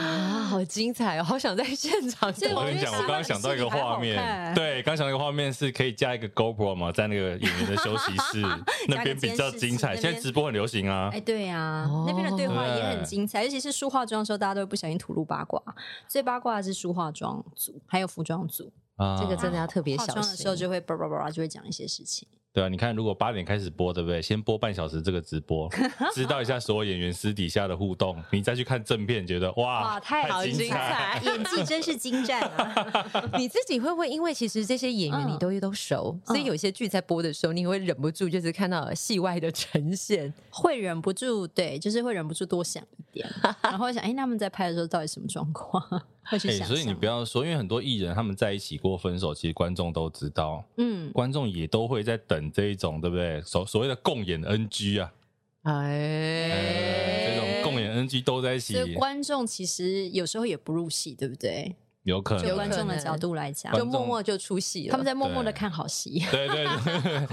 [0.00, 2.28] 啊，好精彩哦，好想在现场。
[2.54, 7.36] 我跟你讲，我刚刚想到一个画面，对，刚想到一个画面是可以加一个 GoPro 嘛，在那个。
[7.36, 8.40] 演员的休息室
[8.88, 11.10] 那边比较精彩，现在直播很流行啊。
[11.12, 15.62] 哎，对啊，那边的对话也很精彩，尤其是梳化妆的时候，大家都会不小心吐露八卦。
[16.08, 18.72] 最八卦的是梳化妆组，还有服装组，
[19.20, 20.14] 这个真的要特别小心。
[20.14, 22.26] 化妆的时候就会叭叭叭就会讲一些事情。
[22.56, 24.22] 对啊，你看，如果八点开始播，对不对？
[24.22, 25.68] 先播半小时这个直播，
[26.14, 33.04] 知道一下所有演员私底下的互动，你再去看正片，觉得哇，哇，太好精彩， 演技真是精湛啊！
[33.36, 43.28] 你自己会不会因为其实这些演员你都都熟，嗯、所以有些剧在播的时候，你会忍不住就是看到戏外的呈现，会忍不住对，就是会忍不住多想一点，
[43.60, 45.82] 然后想，哎，他们在拍的时候到底什么状况？
[46.28, 46.74] 会去想、欸。
[46.74, 52.45] 所以你不要说，因为很多艺人他们在一起过分手，其实观众都知道，嗯，观众也都会在等。
[52.52, 53.40] 这一种对不对？
[53.42, 55.12] 所所谓的共演 NG 啊，
[55.62, 55.72] 哎、
[56.50, 61.74] 呃，这种共演 NG 都在一起，所以观众其实有时候也不入戏，对不对？
[62.04, 66.64] 有可能，就观众的角度来讲，就默默就出戏了，他们在默默的看好戏，对对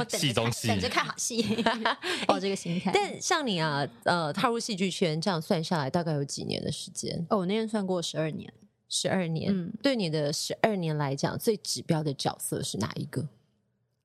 [0.04, 1.64] 对， 戏中戏，等着看好戏，
[2.28, 2.90] 哦，这个心态。
[2.92, 7.24] 但像你啊，呃，踏入戏剧圈这样算下来，大概有几年的时间？
[7.30, 8.52] 哦，我那天算过十二年，
[8.90, 9.52] 十二年。
[9.56, 13.28] 嗯，对你的十二年来讲，最指标的角色是哪一个？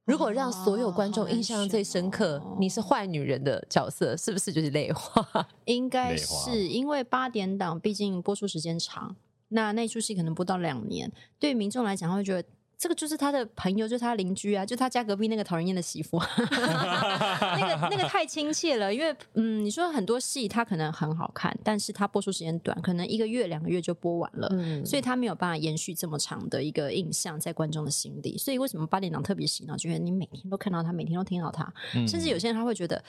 [0.08, 5.46] 如果让所有观众印象最深刻，哦、你是坏女人的角色，是不是就是泪花？
[5.66, 9.14] 应该是因为八点档，毕竟播出时间长，
[9.48, 12.48] 那那出戏可能不到两年，对民众来讲，会觉得。
[12.78, 18.94] 这个就是他的朋友，就是他邻居啊，就他家隔壁那个讨人厌的媳妇， 那个那个太亲切了。
[18.94, 28.38] 因为嗯，你说很多戏他可能很好看，但是他播出时间短，可能一个月两个月就播完了，嗯，所以他没有办法延续这么长的一个印象在观众的心里。
[28.38, 29.76] 所以为什么八点档特别洗脑？
[29.76, 33.02] 觉得你每天都看到他，每天都听到他，嗯、甚至有些人他会觉得。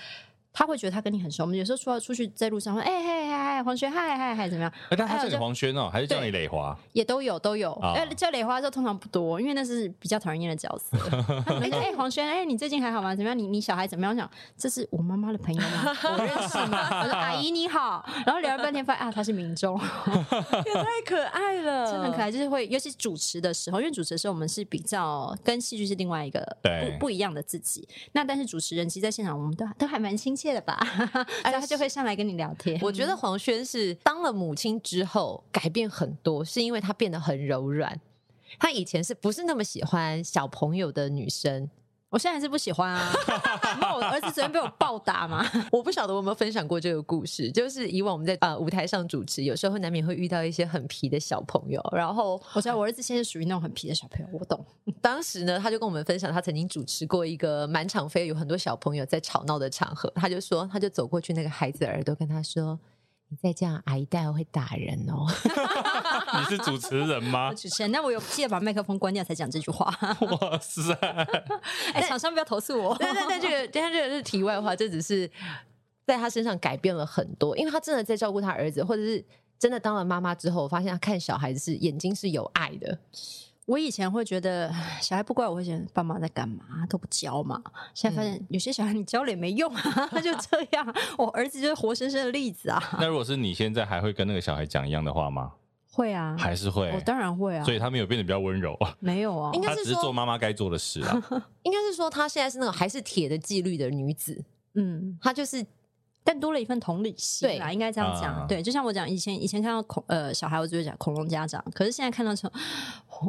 [0.52, 4.74] 他会觉得他跟你很熟，我们有时候出出去在路上说，哎嗨嗨嗨，黄轩嗨嗨嗨，怎么样？
[4.90, 6.78] 哎，但他叫你黄轩哦，还是叫你磊华？
[6.94, 7.72] 也都有都有。
[7.82, 10.98] 哎，叫磊华的时候通常不多，因为那是比较讨人厌的角色。
[11.72, 13.16] 哎，黄轩，哎，你最近还好吗？
[13.16, 13.38] 怎么样？
[13.38, 14.12] 你你小孩怎么样？
[14.12, 15.96] 我想这是我妈妈的朋友吗？
[16.04, 17.04] 我认识吗？
[17.04, 22.32] 我说阿姨你好，然后聊了半天发现啊，他是民众，也太可爱了，真的很可爱。
[22.32, 27.88] 就是会，尤其主持的时候，因为主持的时候我们是比较跟戏剧是另外一个不不一样的自己。
[28.14, 30.80] 那但是主持人其实在现场我们都都还蛮亲切了吧。
[31.44, 32.80] 然后，他就会上来跟你聊天。
[32.82, 38.00] 我觉得黄轩是当了母亲之后改变很多，是因为他变得很柔软。
[38.58, 41.70] 他以前是不是那么喜欢小朋友的女生？
[42.10, 43.14] 我现在还是不喜欢啊！
[43.80, 45.46] 那我儿子昨天被我暴打吗？
[45.72, 47.52] 我不晓得我有没有分享过这个故事。
[47.52, 51.80] 就是以往我们在呃舞台上主持，有时候难免会遇到一些很皮的小朋友。
[51.96, 54.66] 然后我知道我儿子现在属于那种很皮的小朋友，我懂。
[55.02, 60.12] 当时呢，他就跟我们分享，他曾经主持过一个满场飞，有很多小朋友在吵闹的场合。
[60.16, 62.80] 他就说，他就走过去那个孩子的耳朵，跟他说。
[63.32, 65.28] 你再这样，阿姨待会会打人哦。
[66.40, 67.52] 你是主持人吗？
[67.54, 69.86] 主持人，那我有记得把麦克风关掉才讲这句话。
[70.22, 70.94] 哇塞！
[71.94, 72.96] 哎，厂商不要投诉我。
[72.98, 75.30] 对对对，这个，今天这个是题外话，这只是
[76.06, 79.24] 在他身上改变了很多，因为他真的在照顾他儿子，或者是
[79.58, 82.98] 真的当了妈妈之后，我发现他看小孩子是眼睛是有爱的。
[83.66, 87.62] 我以前会觉得小孩不乖，我会觉得爸妈在干嘛都不教嘛。
[87.94, 90.96] 现在发现有些小孩你教了也没用啊，他就这样。
[91.20, 92.82] 我儿子就是活生生的例子啊。
[93.00, 95.52] 那如果是你现在还会跟那个小孩讲一样的话吗？
[96.00, 96.90] 会啊，还是会。
[96.96, 97.64] 我当然会啊。
[97.66, 98.96] 所以他没有变得比较温柔啊？
[99.02, 101.14] 没有啊，应该是只是做妈妈该做的事啊。
[101.64, 104.42] 应该是说她现在是那种还是铁的纪律的女子。
[104.76, 105.66] 嗯，她就是。
[106.30, 108.32] 但多了一份同理心啦，应该这样讲。
[108.36, 111.60] 啊、对，就像我讲，以前以前看到恐呃小孩，我就会讲恐龙家长。
[111.74, 112.52] 可是现在看到说，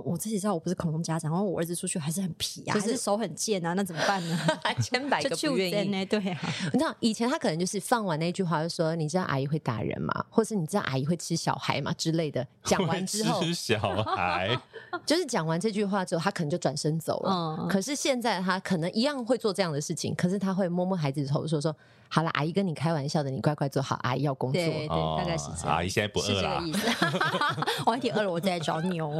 [0.04, 4.38] 我自己知道我不是恐龙家长，然后我儿子出去还是很皮啊，就是、还是手很贱啊，那怎么办呢？
[4.82, 6.04] 千百个不愿意呢。
[6.04, 6.40] 对啊，
[6.74, 10.12] 你知道以前他可能就是放完那句话就说，你知道阿姨会打人吗？
[10.28, 12.46] 或是你知道阿姨会吃小孩吗之类的。
[12.64, 14.54] 讲完之后，吃小孩，
[15.06, 17.32] 就是讲完这句话之后，他可能就转身走了。
[17.60, 21.74] 嗯、可是现在他可能一样会做这样的事情，可是他会摸摸孩子的头，说说。
[22.12, 23.96] 好了，阿姨跟你开玩笑的，你乖乖做好。
[24.02, 25.76] 阿姨要工作，对对，大概是这样。
[25.76, 27.06] 阿姨现在不饿了，是这个意思。
[27.86, 29.16] 我一点饿了，我再来找你哦。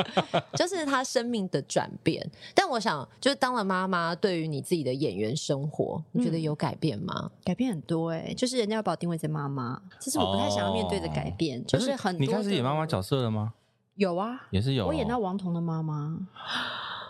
[0.52, 2.30] 就是他生命的转变。
[2.54, 7.30] 但我想，就是当了妈妈，对于你自己的演员生活，你觉得有改变吗？
[7.42, 12.20] 改变很多哎，就是人家要把我定位在妈妈，其实我不太想要面对的改变，就是很。
[12.20, 13.54] 你开始演妈妈角色了吗？
[13.94, 14.86] 有啊，也是有。
[14.86, 16.18] 我演到王彤的妈妈，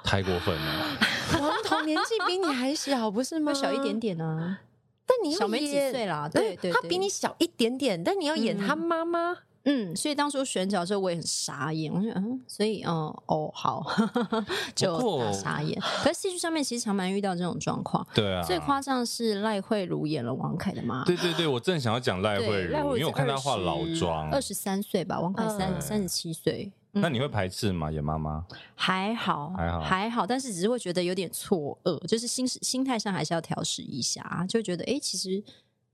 [0.04, 0.98] 太过分了。
[1.42, 3.52] 王彤年纪比你还小，不是吗？
[3.52, 4.58] 小一点点呢。
[5.06, 12.92] 但你小没几岁啦，对对，他比你小一点点，但你要演他妈妈，嗯，所以当初选角的时候我也很傻眼，我觉得嗯，所以嗯
[13.26, 13.86] 哦好，
[14.74, 15.80] 就傻眼。
[16.02, 26.72] 可是戏剧上面其实常蛮遇到这种状况，对啊，最夸张是赖慧茹演了王凯的妈，对对对，我正想要讲赖慧茹，因为我看她化老妆，二十三岁吧，王凯三三十七岁。
[27.00, 27.90] 那你会排斥吗？
[27.90, 28.44] 演妈妈
[28.74, 35.42] 还好，还好，还好，但是只是会觉得有点错愕，就是心心态上还是要调试一下啊，就觉得哎，其实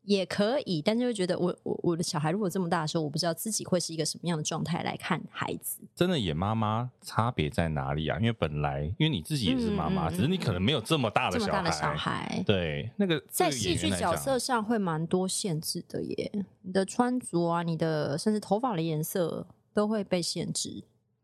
[0.05, 5.79] 也可以，但是会觉得我我我的小孩如果这么大的时候，我不知道自己会是一个什么样的状态来看孩子。
[5.95, 8.19] 真的演妈妈差别在哪里啊？
[8.19, 11.51] 因为本来因为你自己也是妈妈，只是你可能没有这么大的小孩。
[11.51, 16.47] 这么大的小孩，对，那个在戏剧角色上会蛮多限制的耶。
[16.63, 20.83] 你的穿着啊，你的甚至头发的颜色都会被限制。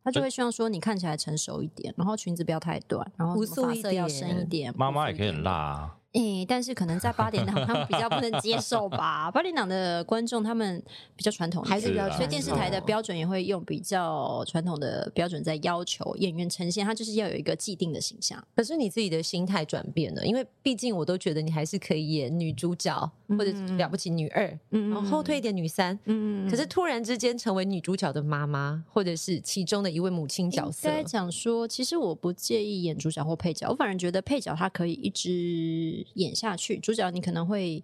[0.09, 4.73] 他就会希望说你看起来成熟一点，然后裙子不要太短，然后发色要深一点。
[4.75, 5.98] 妈妈也可以很辣啊。
[6.13, 9.31] 诶、欸，但是可能在八点档他们比较不能接受吧？
[9.31, 10.83] 八点档的观众他们
[11.15, 18.43] 比较传统，还是比较，所以电视台的标准也会用比较传统的标准在要求演员呈现，他就是要有一个既定的形象。
[18.57, 35.98] 可是你自己的心态转变了，因为毕竟我都觉得你还是可以演女主角，或者了不起女二，嗯，然后后退一点女三，嗯，可是突然之间成为女主角的妈妈，或者是其中的一位母亲角色，在讲说，其实我不介意演主角或配角，我反而觉得配角他可以一直。
[36.15, 37.83] 演下去，主角你可能会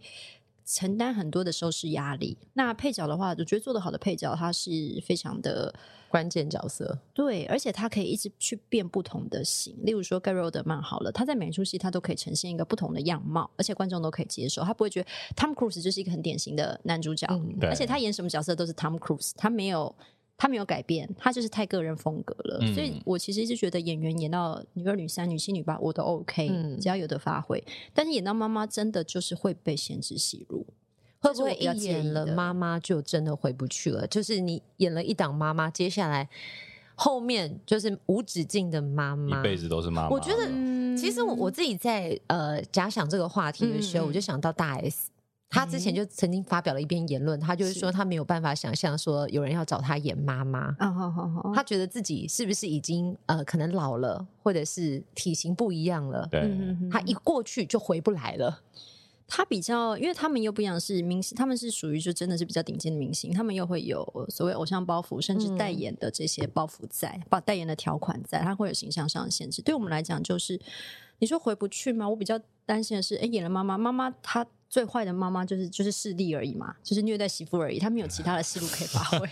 [0.64, 2.36] 承担很多的收视压力。
[2.54, 4.70] 那配角的话，我觉得做得好的配角，他是
[5.04, 5.74] 非常的
[6.08, 6.98] 关键角色。
[7.12, 9.76] 对，而且他可以一直去变不同的型。
[9.82, 14.62] 例如说盖瑞·奥德曼好了，他在每一出戏他都可以呈现一个不同的样貌，而且观众都可以接受。
[14.62, 19.94] 他不会觉得 Tom Cruise 就是一个很典型的男主角，嗯、而且他演什么角色都是 Tom Cruise，他没有。
[20.36, 22.58] 他没有改变，他就是太个人风格了。
[22.60, 27.62] 嗯、所以我其实一直觉得演员演到女二、女三、女七、女八，我都 OK，、嗯、只要有的发挥。
[27.92, 30.66] 但是演到妈妈，真的就是会被限制吸入。
[31.20, 34.06] 会不会一演了妈妈就真的回不去了？
[34.08, 36.28] 就是你演了一档妈妈，接下来
[36.94, 40.10] 后面就是无止境的妈妈，一辈子都是妈妈。
[40.10, 40.46] 我觉得，
[40.94, 45.10] 其实我自己在呃假想这个话题的时候，嗯、我就想到大 S。
[45.54, 50.74] 他之前就曾经发表了一篇言论，他就是说他没有办法想象说有人要找他演妈妈，
[51.54, 56.50] 他觉得自己是不是已经呃可能老了，或者是体型不一样了，对，
[56.90, 58.60] 他一过去就回不来了。
[59.26, 69.62] 他比较，因为他们又不一样，是明星，他们是属于就真的是比较顶尖的明星，他们又会有所谓偶像包袱，甚至代言的这些包袱在，把代言的条款在，他会有形象上的限制。
[69.62, 70.60] 对我们来讲，就是
[71.20, 72.06] 你说回不去吗？
[72.06, 74.46] 我比较担心的是，哎，演了妈妈，妈妈她。
[74.74, 79.24] 最坏的妈妈就是就是势利而已嘛，就是虐待媳妇而已，她没有其他的戏路可以发挥。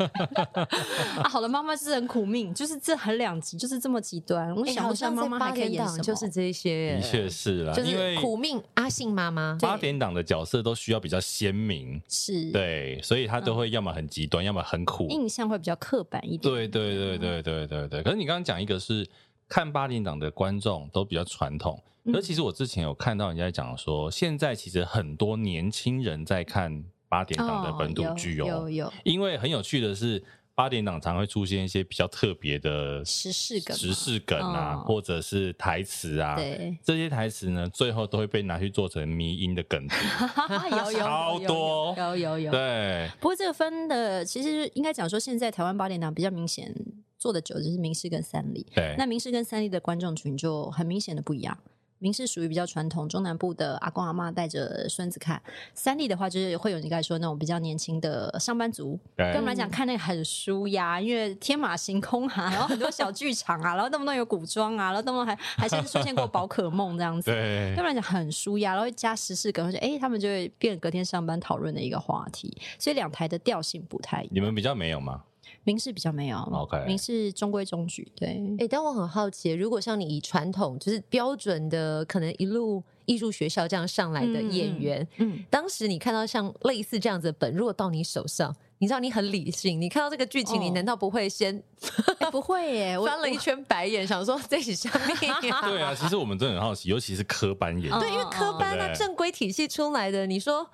[1.21, 4.55] 啊，好的妈妈是很苦命，就是这很两极，就是这么极端。
[4.55, 5.99] 我想，好像妈妈还可以演什么？
[5.99, 16.55] 就是这些，的确是啦，因为苦命阿信妈妈，八点档的角色都需要比较鲜明，是对，所以他都会要么很极端，要么很苦，印象会比较刻板一点。
[16.55, 18.03] 对对对对对对对。
[18.05, 19.05] 可是你刚刚讲一个是
[19.49, 21.83] 看八点档的观众都比较传统。
[22.13, 28.93] 而其实我之前有看到人家讲说，现在其实很多年轻人在看八点档的本土剧哦，有有。
[29.05, 30.21] 因为很有趣的是，
[30.55, 36.35] 八点档常会出现一些比较特别的时事梗、时事梗啊，或者是台词啊。
[36.35, 39.95] 对，这些台词呢，最后都会被拿去做成迷因的梗图，
[40.77, 42.51] 有有超多，有有有。
[42.51, 46.75] 对，不过这个分的其实应该讲说，现在台湾八点档比较明显
[47.17, 48.67] 做的久，就是民视跟三立。
[48.75, 51.57] 对，那民视跟三立的观众群就很明显的不一样。
[52.03, 55.39] 民是属于比较传统，中南部的阿公阿妈带着孙子看；
[55.75, 58.99] 三立的话，就是会有你刚才说那种比较年轻的上班族。
[59.17, 67.31] 对我们来讲，看那个很舒压，因为天马行空啊，然后很多小剧场啊，然后动不动有古装啊，然后动不动还还甚至出现过宝可梦这样子。
[67.31, 72.57] 对，对我们来讲很舒压，然后加时事梗，哎，他们就会变隔天上班讨论的一个话题。
[72.79, 74.31] 所以两台的调性不太一样。
[74.33, 75.23] 你们比较没有吗？
[75.65, 78.29] 民事比较没有，OK，民事中规中矩，对。
[78.59, 92.99] 哎、欸，但我很好奇，如果像你以传统就是标准的，可能一路艺术学校这样上来的演员，嗯，嗯，当时你看到像类似这样子的本，如果到你手上，你知道你很理性，你看到这个剧情，你难道不会先、哦欸、不会耶？
[93.07, 94.95] 翻了一圈白眼，想说这是什么？
[95.63, 100.69] 对啊，其实我们真的很好奇，尤其是科班演员，对，因为科班那正规体系出来的，你说。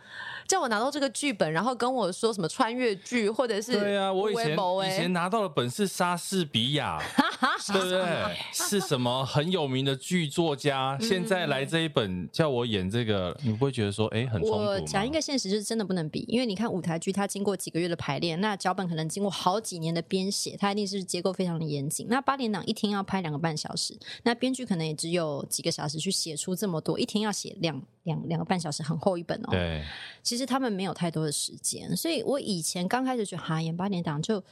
[0.49, 6.99] 叫我拿到这个剧本，然后跟我说什么穿越剧，或者是对啊，我以前以前拿到的本是莎士比亚，
[7.71, 8.37] 对不对？
[8.53, 10.99] 是什么很有名的剧作家？
[11.01, 14.57] 现在来这一本叫我演这个，你不会觉得说哎很冲突？
[14.57, 22.07] 我讲一个现实，就是真的不能比，因为你看舞台剧，它经过几个月的排练，那脚本可能经过好几年的编写，它一定是结构非常的严谨。
[22.09, 29.49] 那八点档一天要拍两个半小时，那编剧可能也只有几个小时去写出这么多，一天要写两两两个半小时，很厚一本哦。
[29.51, 29.85] 对，
[30.29, 30.49] 其实。
[30.49, 34.43] 他们没有太多的时间，所以我以前刚开始觉得哈演八点档就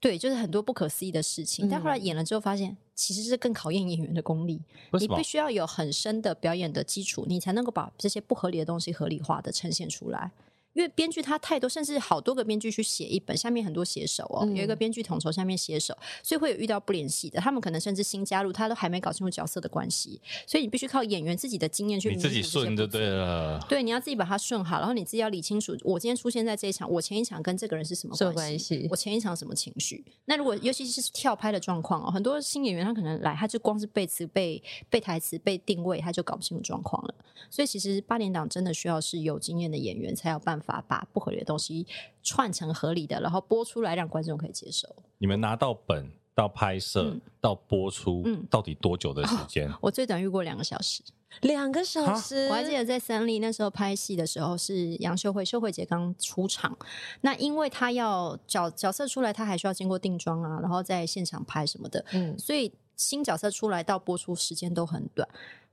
[0.00, 1.68] 对，就是很多不可思议的事情。
[1.68, 4.60] 嗯、但后来演了之后，发现其实是更考验演员的功力。
[4.98, 10.32] 你必须要有很深的表演的基础，你才能够把这些不合理的东西合理化的呈现出来。
[10.76, 37.14] 因为编剧他太多，甚至好多个编剧去写一本，下面很多写手哦，嗯、有一个编剧统筹，下面写手，所以会有遇到不联系的，他们可能甚至新加入，他都还没搞清楚角色的关系，所以你必须靠演员自己的经验去，你自己顺就对了，对，你要自己把它顺好，然后你自己要理清楚，我今天出现在这一场，我前一场跟这个人是什么关系，我前一场什么情绪，那如果尤其是跳拍的状况哦，很多新演员他可能来，他就光是背词、背背台词、背定位，他就搞不清楚状况了，
[37.48, 41.86] 所以其实八点档真的需要是有经验的演员才有办法把不合理的东西
[42.22, 44.88] 串成合理的，然后播出来让观众可以接受。
[45.18, 49.72] 你们拿到本到拍摄、嗯、到播出，嗯，到底多久的时间？
[49.80, 51.02] 我最短遇过两个小时，
[51.40, 52.48] 两个小时。
[52.48, 56.76] 我还记得在三立那时候拍戏的时候，是杨秀慧秀慧姐刚出场，
[57.22, 65.26] 那因为她要角角色出来，她还需要经过定妆啊，然后在现场拍什么的，嗯，所以新角色出来到播出时间都很短。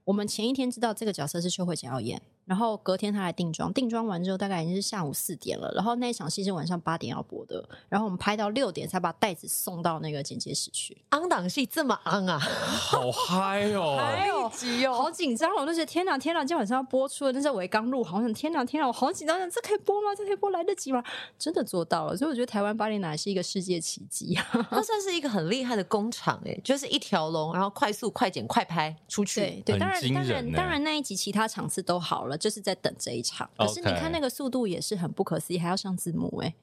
[0.06, 2.22] 我们前一天知道这个角色是秀慧姐要演。
[2.46, 5.72] 然后隔天他来定妆，定妆完之后大概已经是下午四点了。
[5.76, 10.98] 然后那一场戏是晚上八点要播的，然后我们拍到六点才把袋子送到那个剪接室去。
[11.10, 13.98] 昂档戏这么昂啊， 好嗨哦，
[14.44, 15.62] 好急哦，好紧张哦！
[15.62, 17.32] 我就觉得天哪，天哪，今天晚上要播出了。
[17.32, 20.14] 那时候我也刚录，好像天哪，天哪，我好紧张，这可以播吗？
[20.16, 21.04] 这可以播来得及吗？
[21.40, 24.46] 真的做到了，所以我觉得台湾八点档是一个世界奇迹啊！
[24.70, 29.40] 它算是一个很厉害的工厂哎，就是一条龙，然后快速、快剪、快拍出去。
[29.40, 33.50] 对，对，当然，当然，当然那一集其他场次都好了，就是在等这一场。
[33.58, 36.54] 可是你看那个速度也是很不可思议，还要上字幕哎。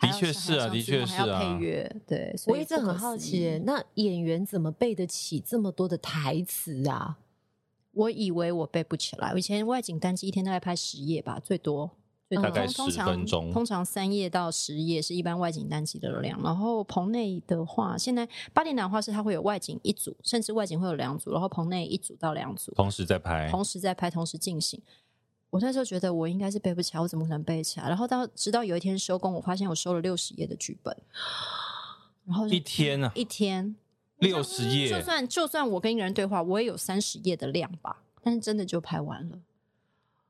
[0.00, 1.96] 的确是啊，的确是啊，配乐。
[2.08, 7.18] 对，我一直很好奇，那演员怎么背得起这么多的台词啊？
[7.92, 9.30] 我以为我背不起来。
[9.32, 11.90] 我以前外景单机一天大概拍十页吧，最多，
[12.36, 13.52] 大概十分钟。
[13.52, 16.40] 通常三页到十页是一般外景单集的量。
[16.42, 24.80] 然后棚内的话，现在八点档的话是它会有外景一组，甚至外景会有两组，然后棚内一组到两组，同时在拍，同时在拍，同时进行。
[25.50, 27.86] 我那时候觉得我应该是背不起来，我怎么可能背起来？
[27.86, 30.96] 然后到直到有一天收工，我发现我收了六十页的剧本，
[32.24, 33.76] 然后一天啊，一天
[34.18, 39.38] 六十页，就算就算我跟一个人对话，我也有三十页的量吧，但是真的就拍完了。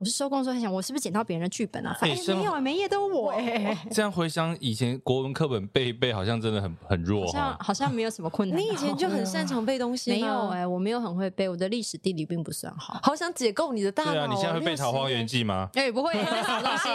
[0.03, 1.97] 我是收工的时候在想，我是不是捡到别人的剧本啊？
[2.01, 3.79] 反正、欸、没有，每页都我哎、欸。
[3.93, 8.59] 这样回想以前国文课本背一背，好像真的很很弱，好像好像没有什么困难。
[8.59, 10.17] 你以前就很擅长背东西吗？
[10.19, 12.99] 没有哎、欸，我没有很会背，我的历史地理并不算好。
[13.01, 14.13] 好想解构你的大脑。
[14.13, 15.71] 对啊，你现在会背《桃花源记》吗？
[15.75, 16.89] 哎、欸，不会，什么东西？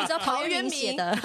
[0.00, 1.16] 你知道陶渊明写的。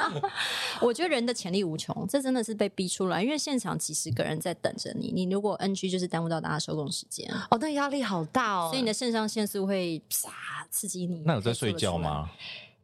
[0.82, 7.26] 我觉得人的潜力无穷，这真的是被逼出来，因为现场几十个人在等着你，你如果 NG 就是耽误到大家收工时间。
[7.50, 11.22] 哦，那压力好大哦，所以你的肾上腺素会啪刺激你。
[11.24, 12.30] 那有在睡觉吗？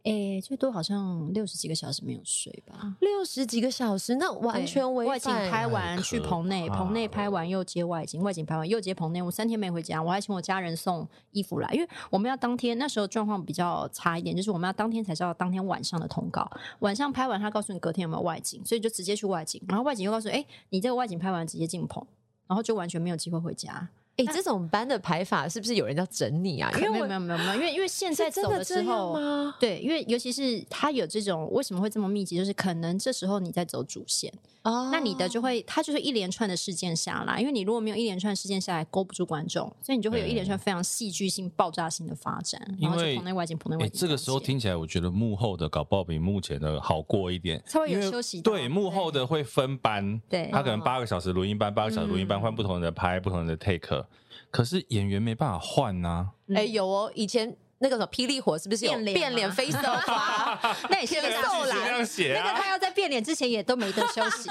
[0.04, 2.94] 诶、欸，最多好像六十几个小时没有睡吧。
[3.00, 9.22] 六十几个小时，那完全违反外景拍完去棚内，棚内拍完又接外景，外景拍完又接棚内。
[9.22, 12.76] 我三天没回家，我还请我家人送衣服来，因为我们要当天。
[12.76, 16.46] 那时候状况比较差一点，就是我们要当天才知道当天晚上的通告。
[16.80, 19.58] 晚上拍完，他告诉你隔天有没有外景，所以就直接去外景。
[19.66, 22.06] 然后外景又告诉你，哎、欸，你这个外景拍完直接进棚，
[22.46, 23.88] 然后就完全没有机会回家。
[24.16, 26.70] 哎，这种班的排法是不是有人要整你啊？
[26.76, 29.18] 因为没有没有没有没有，因为因为现在走的时候，
[29.58, 34.32] 对，因为尤其是他有这种为什么会这么密集，就是可能这时候你在走主线
[34.64, 42.60] 哦，那你的就会它就是一连串的事件下来，因为你如果没有一连串事件下来勾不住观众，所以你就会有一连串非常戏剧性、爆炸性的发展。
[42.80, 44.00] 然后就棚内外景，棚内外景。
[44.00, 48.40] 这个时候听起来，我觉得幕后的搞不好比目前的好过一点，稍微有休息。
[48.40, 54.06] 对，幕后的会分班，对，他可能八个小时录音班，八个小时录音班换不同的拍，不同的 take。
[54.50, 57.54] 可是演员没办法换呐、啊，哎、欸，有哦，以前
[57.84, 60.58] 那个什么霹雳火是不是有变脸飞色花？
[60.88, 64.48] 那也是个瘦懒，那个他要在变脸之前也都没得休息，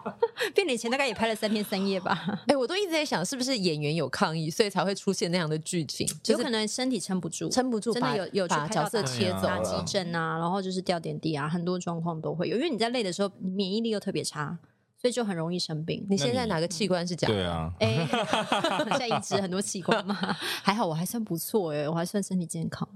[0.54, 2.18] 变脸前大概也拍了三天三夜吧。
[2.26, 6.08] 哎、欸，我都一直在想，是不是演员有抗议，所以才会出现那样的剧情？
[6.28, 12.56] 有可能身体撑不住，撑不住，真的有有把角色切走，打急症啊，然后就是掉点滴啊，很多状况都会有。
[12.56, 14.56] 因为你在累的时候，免疫力又特别差。
[15.00, 16.06] 所以就很容易生病。
[16.10, 17.34] 你现在哪个器官是假的？
[17.34, 18.06] 对啊，哎，
[18.98, 20.14] 现在移植很多器官嘛，
[20.62, 22.86] 还好我还算不错哎，我还算身体健康。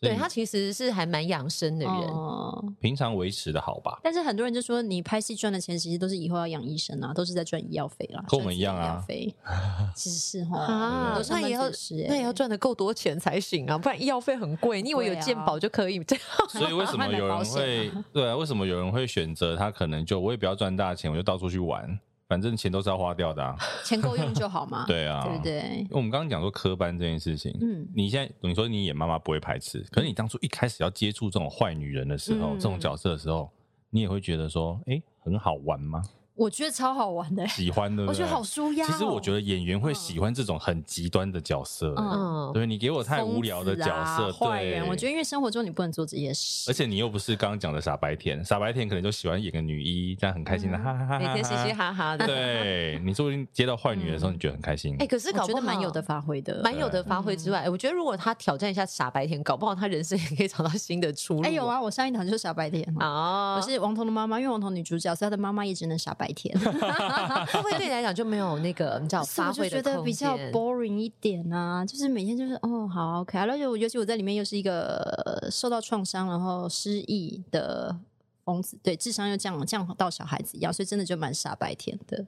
[0.00, 3.98] 对，他其实是还蛮养生的人，哦平常维持的好吧？
[4.02, 9.04] 但是很多人就说，你拍戏赚的钱，其实都是以后要养医生啊，都是在赚医药费啦，跟我们一样啊。
[9.94, 11.70] 其实是哈，那也要
[12.08, 14.82] 那也要赚的够多钱才行啊，不然医药费很贵。
[14.82, 16.24] 你以为有健保就可以这样？
[16.50, 18.36] 所以为什么有人会对啊？
[18.36, 19.70] 为什么有人会选择他？
[19.70, 21.98] 可能就我也不要赚大钱，我就到处去玩。
[22.28, 24.84] 反正钱都是要花掉的啊， 钱够用就好嘛。
[24.86, 25.78] 对啊，对不对？
[25.80, 33.50] 因为我们刚刚讲说科班这件事情，嗯，你现在你说你演妈妈不会排斥，可是你当初一开始要接触这种坏女人的时候，这种角色的时候，
[33.90, 36.02] 你也会觉得说，哎，很好玩吗？
[36.38, 38.86] 我觉得超好玩的，喜欢的，我觉得好舒压。
[38.86, 41.92] 其实我觉得演员会喜欢这种很极端的角色。
[41.98, 44.86] 嗯，对，你给我太无聊的角色，坏人。
[44.86, 52.24] 我觉得因为生活中你不能做这些事，而且你又不是刚刚讲的傻白甜，傻白甜可能就喜欢演个女一，这样很开心的，哈哈哈，每天嘻嘻哈哈的。
[52.24, 54.94] 对，你说不定接到坏女的时候，你觉得很开心。
[55.00, 61.42] 哎，可是搞不好蛮有的发挥的，蛮有的发挥之外，我觉得如果他挑战一下傻白甜，搞不好他人生也可以找到新的出路。
[61.42, 66.56] 哎，有啊，我上一堂就是傻白甜哦，我是王彤的妈妈，因为王彤女主角，所以她的妈妈也只能傻白甜。
[66.58, 77.96] 会不会对你来讲就没有那个你知道发挥觉得比较 boring 一点啊，就是每天就是哦好 OK，而且我尤其我在里面又是一个受到创伤然后失忆的
[78.44, 82.24] 疯子，对，智商又降降到小孩子一样，所以真的就蛮傻白甜的，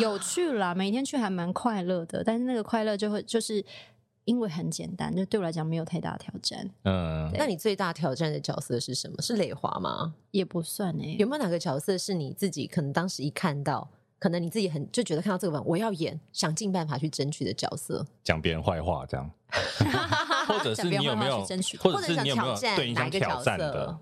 [0.00, 3.64] 有趣啦，每天去还蛮快乐的，但是那个快乐就会就是。
[4.24, 6.68] 因为很简单，就对我来讲没有太大挑战。
[6.84, 9.20] 嗯，那你最大挑战的角色是什么？
[9.20, 10.14] 是磊华吗？
[10.30, 11.16] 也不算哎、欸。
[11.18, 18.06] 有没有哪个角色是你自己可能当时一看到，可能你自己很就觉得看到这个本我要演，想尽办法去争取的角色？
[18.22, 19.30] 讲别人坏话这样，
[20.46, 23.98] 或者是你有没有争取，或者是你有没有对你想挑战的？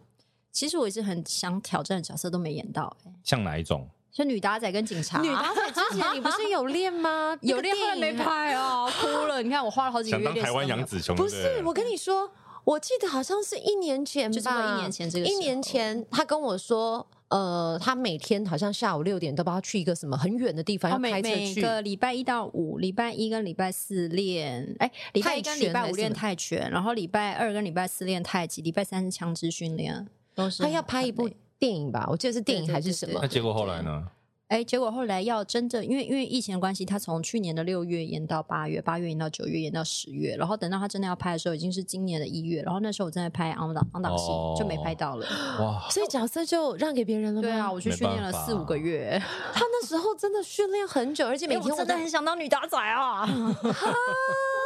[0.53, 3.89] 其实我一直很想挑战的角色都没演到、欸，像哪一种？
[4.13, 5.21] 是女打仔跟警察。
[5.21, 7.39] 女打仔之前你不是有练吗？
[7.43, 9.43] 有练，后来没拍哦，哭了。
[9.43, 10.45] 你看我花了好几个月练。
[10.45, 11.15] 台湾杨紫琼。
[11.15, 12.31] 不是，我跟你说，
[12.65, 14.75] 我记得好像是一年前吧。
[14.77, 15.27] 一年前这个。
[15.27, 21.61] 一年前他跟我说，呃，他每天好像下午六点都不知道去一个什么很远的地方，要开车去。
[21.61, 30.09] 每个礼拜一到五，礼拜一跟礼拜四练，哎，礼拜一跟礼拜五练泰拳，然后礼拜二跟礼拜四练太极，礼拜三是枪支训练。
[30.35, 30.65] 都是。
[30.65, 31.31] 他要拍一部。
[31.61, 33.21] 电影吧，我记得是电影还是什么？
[33.23, 34.09] 那结果后来呢？
[34.49, 44.27] 哎，结果后来要真正，因为因为疫情的关系，他从去年的六月延到八月，八月延到九月，延到十月，然后等到他真的要拍的时候，已经是今年的一月，然后那时候我正在拍昂档昂档戏，
[44.59, 45.27] 就没拍到了。
[45.61, 45.87] 哇！
[45.93, 47.43] 所以角色就让给别人了吗？
[47.43, 49.23] 对啊，我去训练了四五个月。
[49.55, 53.25] 他那时候真的训练很久，而且每天我真的很想当女打仔啊。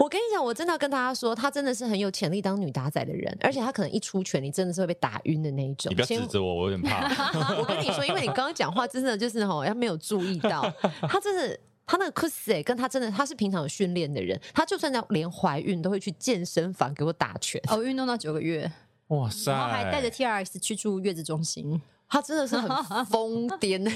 [0.00, 5.90] 我跟你讲，我真的要跟大家说，她真的是很有潜力当女打仔的人，而且她可能一出拳，你真的是会被打晕的那一种。
[5.90, 7.06] 你不要指责我，我有点怕。
[7.56, 10.62] 我跟你说，因为你刚刚讲话真的就是吼，他没有注意到，
[11.08, 17.60] 她真的，她那个 cos 跟她真的，她是平常有训练的人，她就算在连怀孕都会去健身房给我打拳。
[17.68, 18.70] 哦，运动到九个月，
[19.08, 21.80] 哇塞，然后还带着 TRX 去住月子中心。
[22.08, 22.70] 他真的是很
[23.06, 23.88] 疯癫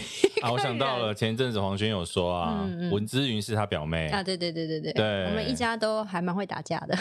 [0.42, 0.50] 啊！
[0.50, 6.98] 我想到了 前一阵子黄轩有说啊，文之云是他表妹啊，对对对对对，对，我们一家都还蛮会打架的。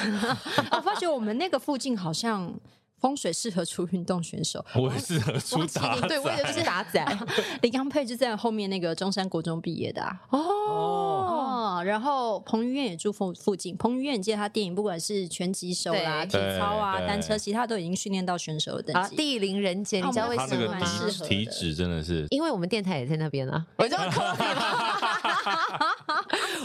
[0.72, 2.54] 我 发觉我们那个附近好像
[3.00, 7.06] 风水适合出运动选手， 我也适合出打仔，对，我也是打仔。
[7.62, 11.84] 李刚佩就在后面那个中山国中毕业的啊哦。
[11.86, 13.78] 然后彭于晏也住附附近。
[13.78, 19.16] 彭于晏，你记得他电影，不管是拳击手啦、体操啊、单车，其他都已经训练到选手的等级。
[19.16, 20.80] 地灵人杰，你知道为什么吗？
[21.28, 23.64] 体脂真的是，因为我们电台也在那边啊。
[23.78, 23.96] 我就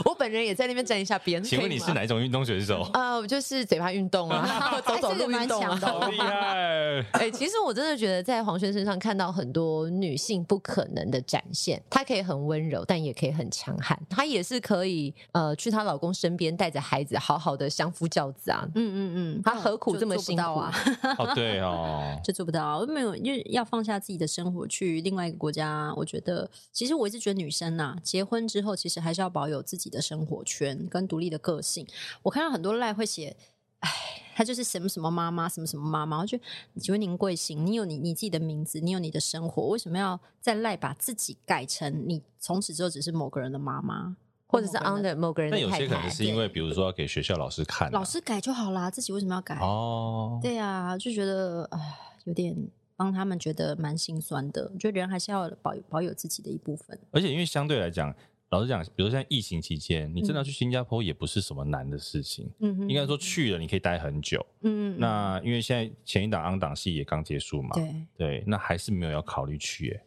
[0.05, 1.43] 我本人也在那边站一下边。
[1.45, 2.89] 请问你是哪一种运动选手？
[2.95, 7.07] 呃，我就是嘴巴运动啊，走走路运动啊，好厉害！
[7.13, 11.83] 哎，其实我真的觉得在黄轩身上看到很多女性不可能的展现。
[11.91, 13.99] 她可以很温柔，但也可以很强悍。
[14.09, 15.15] 她也是可以。
[15.33, 18.67] 呃，去她老公身边，带着孩子，好好的相夫教子啊！
[18.75, 20.73] 嗯嗯嗯，她何苦这么辛苦啊？
[21.19, 25.93] 哦，对哦， 就做不到，我没有，因为要放下自己的生活去另外一个国家。
[25.97, 31.87] 我觉得，其实我一直觉得女生呐、啊，结婚之后其实还是要保有自己的生活圈跟独立的个性。
[32.23, 33.37] 我看到很多赖会写，
[33.83, 33.91] 哎，
[34.35, 36.19] 她就是什么什么妈妈，什么什么妈妈。
[36.19, 36.45] 我觉得，
[36.81, 37.65] 请问您贵姓？
[37.65, 44.17] 你有你你自己的名字，你有你的生活，为什么要再赖把自己改成你从此之后只是某个人的妈妈？
[44.47, 49.57] 或者是 under 某个人的太太，但有些可能是因为，比如说要给学校老师看，老师改就好啦，自己为什么要改？
[49.61, 51.79] 哦，对啊，就觉得唉，
[52.25, 52.55] 有点
[52.95, 54.71] 帮他们觉得蛮心酸的。
[54.75, 56.99] 我觉得人还是要保保有自己的一部分。
[57.13, 58.15] 而且因为相对来讲，
[58.53, 62.51] 老实讲，比如说像疫情期间，你真的要去新加坡也不是什么难的事情。
[62.59, 64.45] 嗯哼，应该说去了你可以待很久。
[64.61, 65.01] 嗯嗯。
[65.01, 70.03] 那因为现在前一档 on 档戏也刚结束嘛，对对，那还是没有要考虑去耶。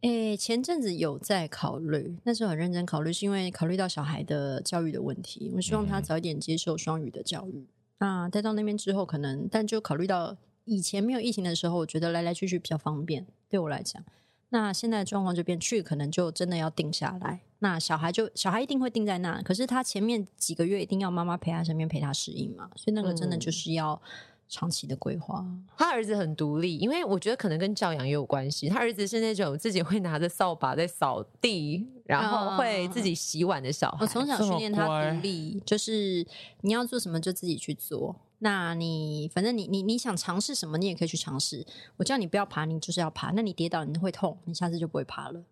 [0.00, 7.66] 诶、欸，前阵子有在考虑，那时候很认真考虑，是因为考虑到小孩的教育的问题，我希望他早一点接受双语的教育。
[7.98, 14.02] 那待到那边之后，可能，但就考虑到以前没有疫情的时候，我觉得来来去去比较方便，对我来讲。
[14.48, 17.42] 那现在的状况就变去，可能就真的要定下来。
[17.62, 24.00] 那小孩就小孩一定会定在那，可是他前面几个月一定要妈妈陪他身边陪他适应嘛，所以那个真的就是要。
[24.48, 25.42] 长期的规划，
[25.78, 28.68] 他儿子很独立，因为我觉得可能跟教养也有关系。
[28.68, 33.96] 他儿子是那种自己会拿着扫把在扫地，然后会自己洗碗的小孩。
[34.02, 36.22] 我从小训练他独立，就是
[36.60, 38.14] 你要做什么就自己去做。
[38.40, 41.64] 那你反正你你你想尝试什么，你也可以去尝试。
[41.96, 43.30] 我叫你不要爬，你就是要爬。
[43.30, 45.42] 那你跌倒你会痛，你下次就不会爬了。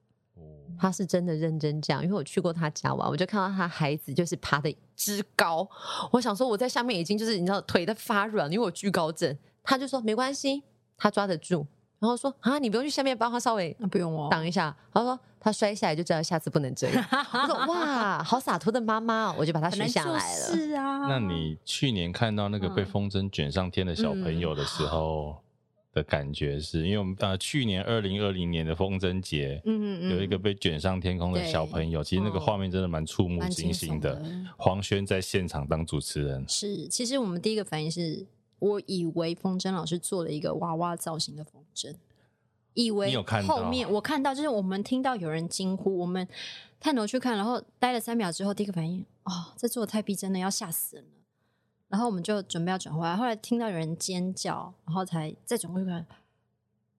[0.78, 5.68] 他是真的认真讲，因为我去过他家玩，我就看到他孩子就是爬得之高，
[6.10, 9.36] 我想说我在下面已经就是你知道腿在发软，因为我惧高症。
[9.62, 10.62] 他就说没关系，
[10.96, 11.66] 他抓得住。
[11.98, 14.74] 然后说啊，你不用去下面帮他稍微不用哦，挡一下。
[14.90, 17.04] 他说他摔下来就知道下次不能这样。
[17.10, 20.46] 我说 哇，好洒脱的妈妈，我就把他学下来了。
[20.46, 25.32] 是啊，那你去年看到那个被风筝卷上天的小朋友的时候？
[25.32, 25.36] 嗯
[25.92, 34.14] 的感觉是因为我们呃去年二零二零年的风筝节，嗯嗯有一个被卷上天空的小朋友，其实那个画面真的蛮触目惊心的。
[34.14, 34.24] 的
[34.56, 38.26] 黄轩在现场当主持人，是其实我们第一个反应是，
[38.58, 41.94] 我以为风筝老师做了一个娃娃造型的风筝，
[42.74, 43.12] 以为
[43.46, 46.26] 后面我看到就是我们听到有人惊呼，我们
[46.78, 51.19] 探头去看，然后待了三秒之后，第一个反应哦，这做的太逼真了，要吓死人了。
[51.90, 56.06] 然后我们就准备要转回来，后来听到有人尖叫，然后才再转过去看，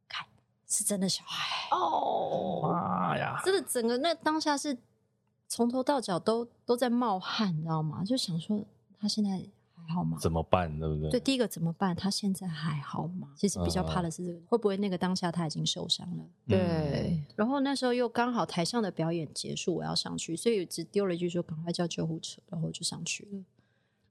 [0.08, 0.28] 看
[0.68, 3.42] 是真的小孩哦，妈呀！
[3.46, 4.78] 真的整个那当下是
[5.48, 8.04] 从头到脚都都在冒汗，你知道吗？
[8.04, 8.66] 就想说
[9.00, 10.18] 他现在还好吗？
[10.20, 10.78] 怎么办？
[10.78, 11.10] 对不对？
[11.12, 11.96] 对，第一个怎么办？
[11.96, 13.30] 他现在还好吗？
[13.38, 16.26] 其实比较怕的是这个，会不会那个当下他已经受伤了？
[16.50, 17.24] 对。
[17.38, 23.39] 然后那时候又刚好台上的表演结束，我要上去，所以只丢了一句说：“赶快叫救护车。”然后就上去了。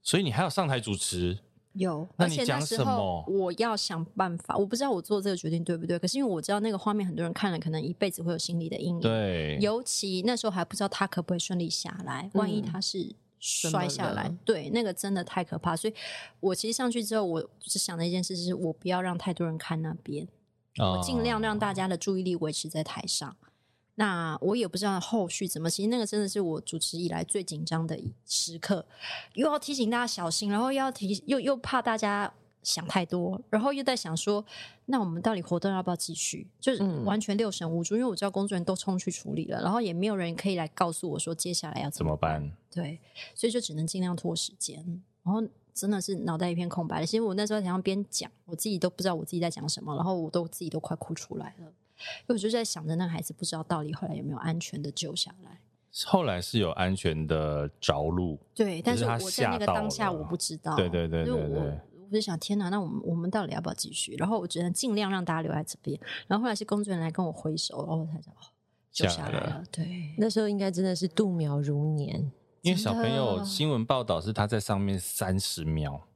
[0.01, 1.39] 所以你还要上台主持？
[1.73, 3.25] 有，那你讲什么？
[3.29, 4.57] 我要想办法。
[4.57, 8.99] 我不知道我做这个决定对不对，可是因为我知道那个画面，很多人看了可能一辈子会有心理的阴影。
[8.99, 15.73] 对，尤其那时候还不知道他可不可以顺利下来，万一他是摔下来，嗯、对，那个真的太可怕。
[15.73, 15.93] 所以
[16.41, 20.27] 我其实上去之后，我只想的一件事是，我不要让太多人看那边，
[20.77, 23.37] 哦、我尽量让大家的注意力维持在台上。
[23.95, 28.85] 那我也不知道后续怎么，其实那个真的是我主持以来最紧张的时刻，
[29.33, 32.33] 又要提醒大家小心，然后又要提又又怕大家
[32.63, 34.43] 想太多，然后又在想说，
[34.85, 36.47] 那我们到底活动要不要继续？
[36.59, 42.39] 就是完全六神无主，嗯、因为我知道工作人员都冲去处理了，然后也没有人可以来告诉我说接下来要怎么办。
[42.39, 42.57] 怎么办？
[42.73, 42.99] 对，
[43.35, 47.05] 所以就只能尽量拖时间，然后真的是脑袋一片空白。
[47.05, 51.73] 其实我那时候在台上边讲，我自己都不知道我自己在讲什么，然后我都自己都快哭出来了。
[52.21, 55.59] 因为我就在想着，那个孩子不知道到底后来有没有安全的救下来。
[56.05, 60.73] 后来是有安全的着陆，对，但是我在那个当下我不知道。
[60.75, 64.15] 对对对对对，我我就想，天哪，那我们我们到底要不要继续？
[64.15, 65.99] 然后我只能尽量让大家留在这边。
[66.27, 68.47] 然后后来是工作人员来跟我挥手，然后我才知道哦，
[68.89, 69.63] 救下来了。
[69.69, 72.31] 对，那时候应该真的是度秒如年，
[72.61, 76.07] 因为小朋友新闻报道是他在上面三十秒。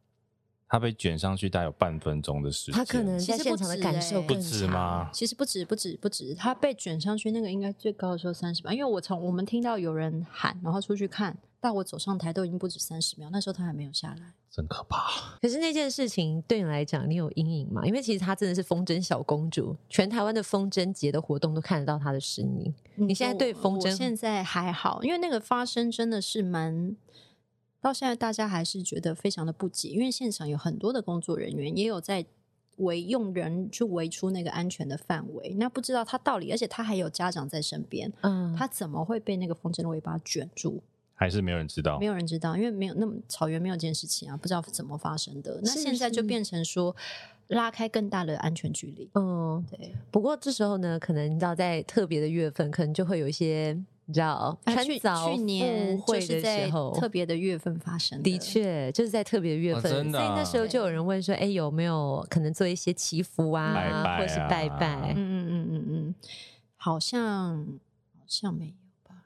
[0.67, 2.75] 他被卷上去，大概有半分钟的时间。
[2.75, 5.09] 他可能在现场的感受不止吗？
[5.13, 6.33] 其实不止，不止，不止。
[6.33, 15.37] 他被卷上去那个应该最高的时候三十秒，因为我从我们听到有人喊，然后出去看到我走上台都已经不止三十秒，那时候他还没有下来，真可怕。
[15.39, 17.85] 可是那件事情对你来讲，你有阴影吗？
[17.85, 22.73] 因为其实她真的是风筝小公主，全台湾的风筝节的活动都看得到她的身影。
[22.95, 26.97] 嗯、你现在对风筝现在还好，因为那个发生真的是蛮。
[27.85, 32.25] 到现在，大家还是觉得非常的不解，因为现场有很多的工作人员，也有在
[32.77, 35.53] 围用人去围出那个安全的范围。
[35.59, 40.81] 那不知道他到底，而且他还有家长在身边，嗯，他怎么会被那个风筝的尾巴卷住？
[41.13, 45.59] 还是没有人知道，没有人知道，因为没有那么草原没有这件事情啊，不知道怎么发生的。
[45.61, 46.95] 那现在就变成说
[47.49, 49.07] 拉开更大的安全距离。
[49.13, 49.93] 嗯，对。
[50.09, 53.79] 不过这时候呢，可能你知道，在特别的月份，可能就会有一些。
[54.05, 54.99] 你知道，去
[55.35, 63.73] 去年就是在特别的月份发生的，的确就是在特别的月份，所以那时候就有人问说：“哎，有没有可能做一些祈福啊，
[64.19, 66.15] 或是拜拜？”嗯嗯嗯嗯嗯，
[66.77, 67.65] 好像
[68.13, 69.23] 好像没有吧？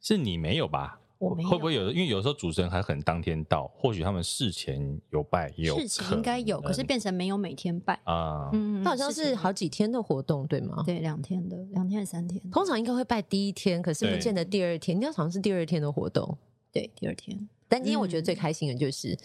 [0.00, 1.00] 是你没有吧？
[1.22, 1.48] 我没有。
[1.48, 1.90] 会不会有？
[1.90, 8.50] 因为有时候主持人还很当天到，或许他们事前有拜，有事前应该有，可是变成没有每天拜啊。
[8.52, 10.82] 嗯，那好像是好几天的活动，对吗？
[10.84, 12.42] 对，两天的，两天还是三天？
[12.50, 14.94] 通常应该会拜第一天，可是不见得第二天。
[14.94, 16.36] 应该好像是第二天的活动，
[16.72, 17.48] 对，第二天。
[17.68, 19.16] 但今天我觉得最开心的就是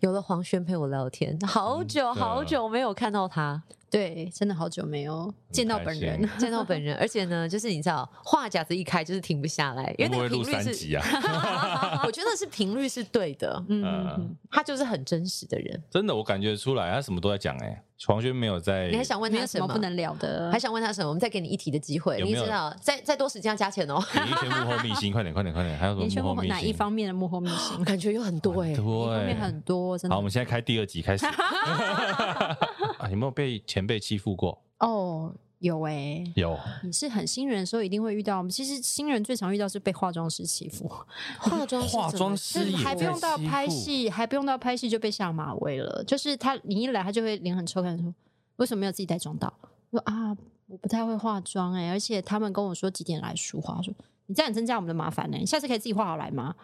[0.00, 3.62] 有了黄轩陪我聊天，好久好久没有看到他。
[3.92, 10.96] 对，真的好久没有见到本人， 见到本人，而且呢，就是你知道，话匣子一开就是停不下来，因为那个频率是，
[12.06, 20.50] 我觉得是频率是对的，嗯，他就是很真实的人，真的，我感觉出来，他什么都在讲，哎，黄轩没有在，你还想问他什么不能聊的？
[20.50, 21.08] 还想问他什么？
[21.08, 24.02] 我们再给你一题的机会，你知道，再再多时间要加钱哦。
[24.14, 26.48] 演艺圈幕后秘辛， 快点，快点，快点，还有什么幕后秘辛？
[26.48, 27.84] 哪一方面的幕后秘辛？
[27.84, 30.14] 感觉有很多哎，对，很多，真的。
[30.14, 31.26] 好，我们现在开第二集开始。
[33.12, 34.60] 有没有被前辈欺负过？
[34.78, 36.58] 哦，有哎、欸，有。
[36.82, 38.46] 你是很新人的时候一定会遇到。
[38.48, 40.88] 其实新人最常遇到是被化妆师欺负。
[41.38, 46.02] 化妆师，化妆师还不用到拍戏，还不用到拍戏就被下马威了。
[46.04, 48.12] 就是他，你一来他就会脸很臭，看说
[48.56, 49.52] 为什么没有自己带妆到？
[49.90, 50.36] 说啊。
[50.68, 53.92] 我不太会化妆哎、欸，而且他们跟我说几点来梳化，说
[54.24, 56.54] 你这样增加我们的麻烦呢、欸，你下次可以自己化好来吗？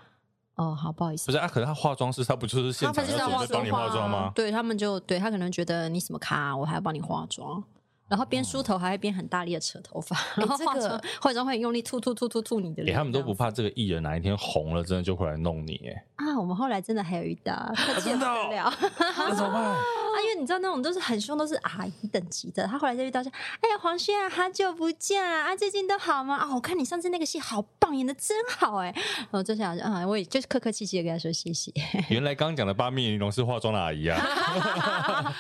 [0.59, 1.27] 哦，好，不好意思。
[1.27, 4.31] 不是啊，可是他化妆师他不就是现场要帮你化妆吗？
[4.35, 7.63] 对他们就对他可能觉得你什么卡，我还要帮你化妆。
[8.09, 12.97] 然后边梳头还会边很大力的扯头发，然后化妆化妆会用力吐吐吐吐吐你的脸。
[12.97, 16.05] 他们都不怕这个艺人哪一天红了，真的就会来弄你哎。
[16.17, 19.63] 啊，我们后来真的还有一搭， 真的了，那怎么办？
[19.71, 19.77] 啊，
[20.23, 22.67] 因为你知道那种都是很凶，都是阿姨等级的。
[22.67, 23.31] 他后来就遇到说
[23.61, 26.37] ：“哎呀，黄轩啊，好久不见啊，最近都好吗？
[26.37, 28.93] 啊，我看你上次那个戏好棒，演的真好哎。”
[29.31, 31.73] 然后就想啊，我也就是客客气气的跟他说谢谢。
[32.11, 35.35] 原来刚刚讲的八面玲珑是化妆的阿姨啊，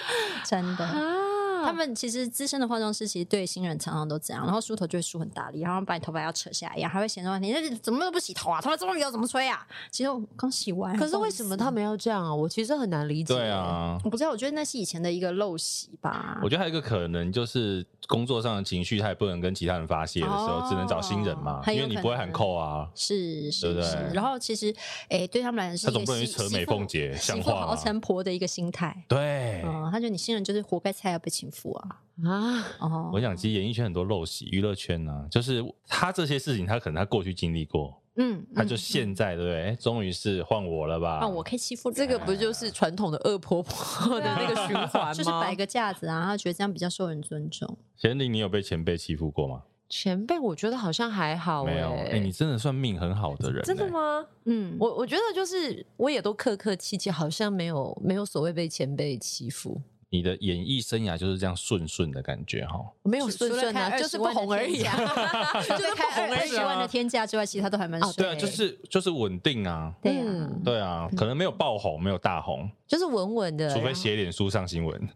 [0.44, 1.27] 真的。
[1.64, 8.60] 他们其实资深的化妆师，其实对新人常常都这样，然后梳头就会梳很大力，然后把你头发要扯下来一样，还会嫌说你那怎么都不洗头啊？
[8.60, 9.66] 头发这么油怎么吹啊？
[9.90, 10.96] 其实我刚洗完。
[10.96, 12.34] 可是为什么他们要这样啊？
[12.34, 13.34] 我其实很难理解。
[13.34, 16.38] 对啊，我不知道，我觉得那是以前的一个陋习吧。
[16.42, 22.88] 我觉得还有一个可能就是工作上的情绪，他也不能跟其他人发泄的时候，哦、只能找新人嘛，因为你不会喊扣啊。
[22.94, 24.12] 是是，对不对？
[24.14, 24.74] 然后其实，
[25.08, 29.04] 哎，对他们来说是他总不能去扯美凤姐，像话熬成婆的一个心态。
[29.08, 32.02] 对，嗯，他觉得你新人就是活该菜要被请付啊。
[32.24, 33.10] 啊哦！
[33.12, 39.62] 我想，其实演艺圈很多陋习，娱乐圈呢、啊，就是他这些事情，他可能他过去经历过，嗯，他就现在、嗯、对不对？
[39.62, 41.20] 哎，终于是换我了吧？
[41.20, 45.12] 换我可以欺负这个，不就是传统的恶婆婆的那个循环吗？
[45.14, 47.78] 就是摆个架子啊，他觉得这样比较受人尊重。
[47.96, 49.62] 贤玲，你有被前辈欺负过吗？
[49.88, 51.92] 前辈，我觉得好像还好、欸，没有。
[51.92, 54.26] 哎，你真的算命很好的人、欸，真的吗？
[54.44, 59.80] 嗯，我我觉得就是我也都客客气气，好像没有没有所谓被前辈欺负。
[60.10, 62.80] 你的演艺生涯就是这样顺顺的感觉哈？
[63.02, 64.78] 没有顺顺啊， 就是不红而已。
[64.78, 68.14] 就是开二十万的天价之外，其他都还蛮顺。
[68.14, 69.92] 对啊，就是就是稳定啊。
[70.02, 73.68] 对啊，对啊，可能没有爆红，没有大红，就是稳稳的。
[73.74, 75.08] 除非写脸书上新闻。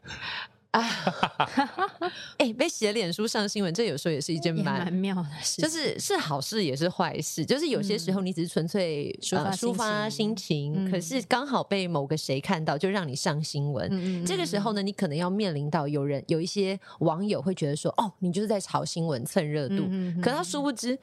[0.72, 0.80] 啊，
[2.38, 7.44] 哎、欸，被写脸书上新闻，这有时候也是一件蛮蛮妙的事，就是是好事也是坏事。
[7.44, 13.86] 就是有些时候你只是纯粹抒发抒发心情，可是刚好被某个谁看到，就让你上新闻。
[13.92, 19.84] 嗯、这个时候呢，你可能要面临到有人有一些网友会觉得说，哦，你就是在炒新闻蹭热度。
[19.88, 20.98] 嗯、可他殊不知，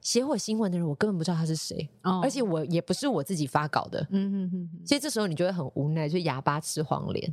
[0.00, 4.04] 写我新闻的人，我根本不知道他是谁，哦、而且我也不是我自己发稿的。
[4.10, 7.32] 嗯嗯嗯，所以这时候你就会很无奈，就哑巴吃黄连。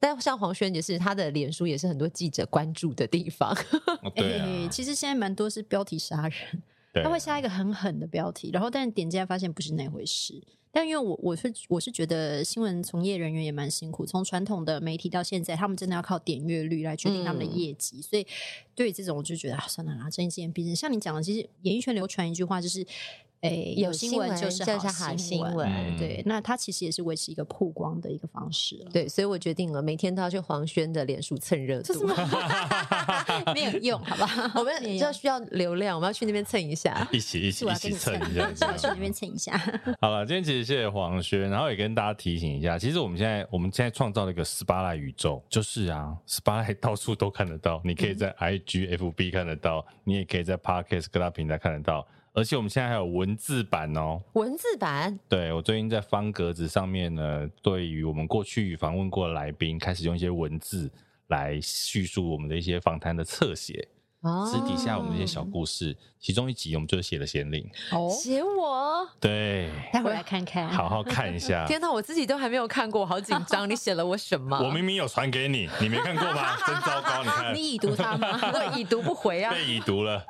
[0.00, 3.50] 但像黄轩也是，他的脸书也是很多记者关注的地方。
[4.02, 6.62] 哦对啊欸、其实现在蛮多是标题杀人，
[6.94, 10.42] 啊、他会下一个很狠的标题，然后但是点进来发现不是那回事。
[10.70, 18.26] 但因为我我是我是觉得新闻从业人员也蛮辛苦，从传统的媒体到现在，他们真的要靠点阅率来决定他们的业绩，嗯、所以
[18.74, 20.76] 对于这种我就觉得啊，算了啦，睁一只眼闭一只眼。
[20.76, 22.86] 像你讲的，其实演艺圈流传一句话就是。
[23.40, 28.76] 哎，有新闻就是好新闻，对，那它其实也是维持一个曝光的一个方式。
[28.92, 32.06] 对，所以我决定了，每天都要去黄轩的脸书蹭热度，
[33.54, 34.52] 没有用，好吧？
[34.56, 39.56] 我们就需要流量，我们要去那边蹭一下， 一起一起一起蹭一下，去那边蹭一下。
[40.00, 52.06] 好了，今天其实谢谢黄轩，然后也跟大家提醒一下，其实我们现在我们现在创造了一个 Spotlight 宇宙，就是啊，Spotlight 到处都看得到，你可以在 IG、FB 看得到，你也可以在 Podcast 各大平台看得到。
[52.38, 55.18] 而且我们现在还有文字版哦，文字版。
[55.28, 60.88] 对，我最近在方格子上面呢，对于我们过去访问过的来宾，开始用一些文字
[61.26, 63.88] 来叙述我们的一些访谈的侧写。
[64.46, 71.64] 私底下我们的一些小故事，其中一集我们就写了贤玲，哦， 写我，对， 待会来看看，好好看一下。
[71.70, 73.70] 天哪，我自己都还没有看过，好紧张。
[73.70, 74.58] 你写了我什么？
[74.58, 76.56] 我明明有传给你，你没看过吗？
[76.66, 78.40] 真糟糕，你看，你已读他吗？
[78.52, 80.26] 我已读不回啊，被已读了。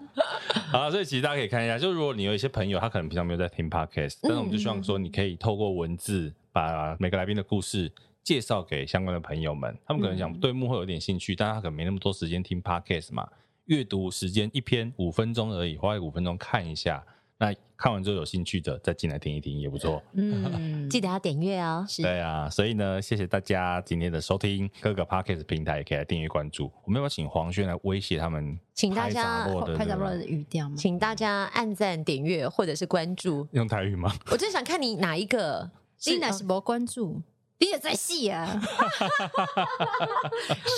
[0.71, 7.91] 好，所以其实大家可以看一下，就如果你有一些朋友，他可能平常没有在听 podcast，但是我们就希望说，你可以透过文字把每个来宾的故事
[8.23, 13.27] 介绍给相关的朋友们，他们可能想对幕后有点兴趣，但他可能没那么多时间听 podcast 嘛。
[13.69, 17.05] 阅读时间一篇五分钟而已，花五分钟看一下，
[17.39, 20.03] 那看完之后有兴趣的再进来听一听也不错。
[20.15, 21.87] 嗯， 记得要点阅哦。
[21.99, 26.73] 对啊，所以呢，谢谢大家今天的收听，各个 Podcast 平台也可以来订阅关注。
[26.85, 28.59] 我们要不要请黄轩来威胁他们？
[28.75, 30.75] 请大家拍杂货的语调吗？
[30.77, 33.47] 请大家按赞、点阅或者是关注。
[33.53, 34.13] 用台语吗？
[34.33, 35.71] 我真想看你哪一个。
[35.99, 37.21] 现在是不关注。
[37.61, 38.47] 你也在戏啊！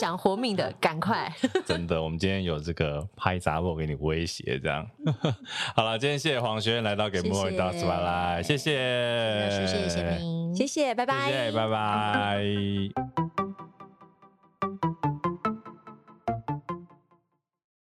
[0.00, 1.30] 想活命的赶快！
[1.66, 4.86] 真的，我们今天有这个拍杂货给你威胁，这样。
[5.74, 13.49] 好了，今天谢谢黄轩来到《给幕后一道 Spotlight》，谢谢，谢谢，谢谢，谢谢，谢谢，拜拜，谢谢，拜拜。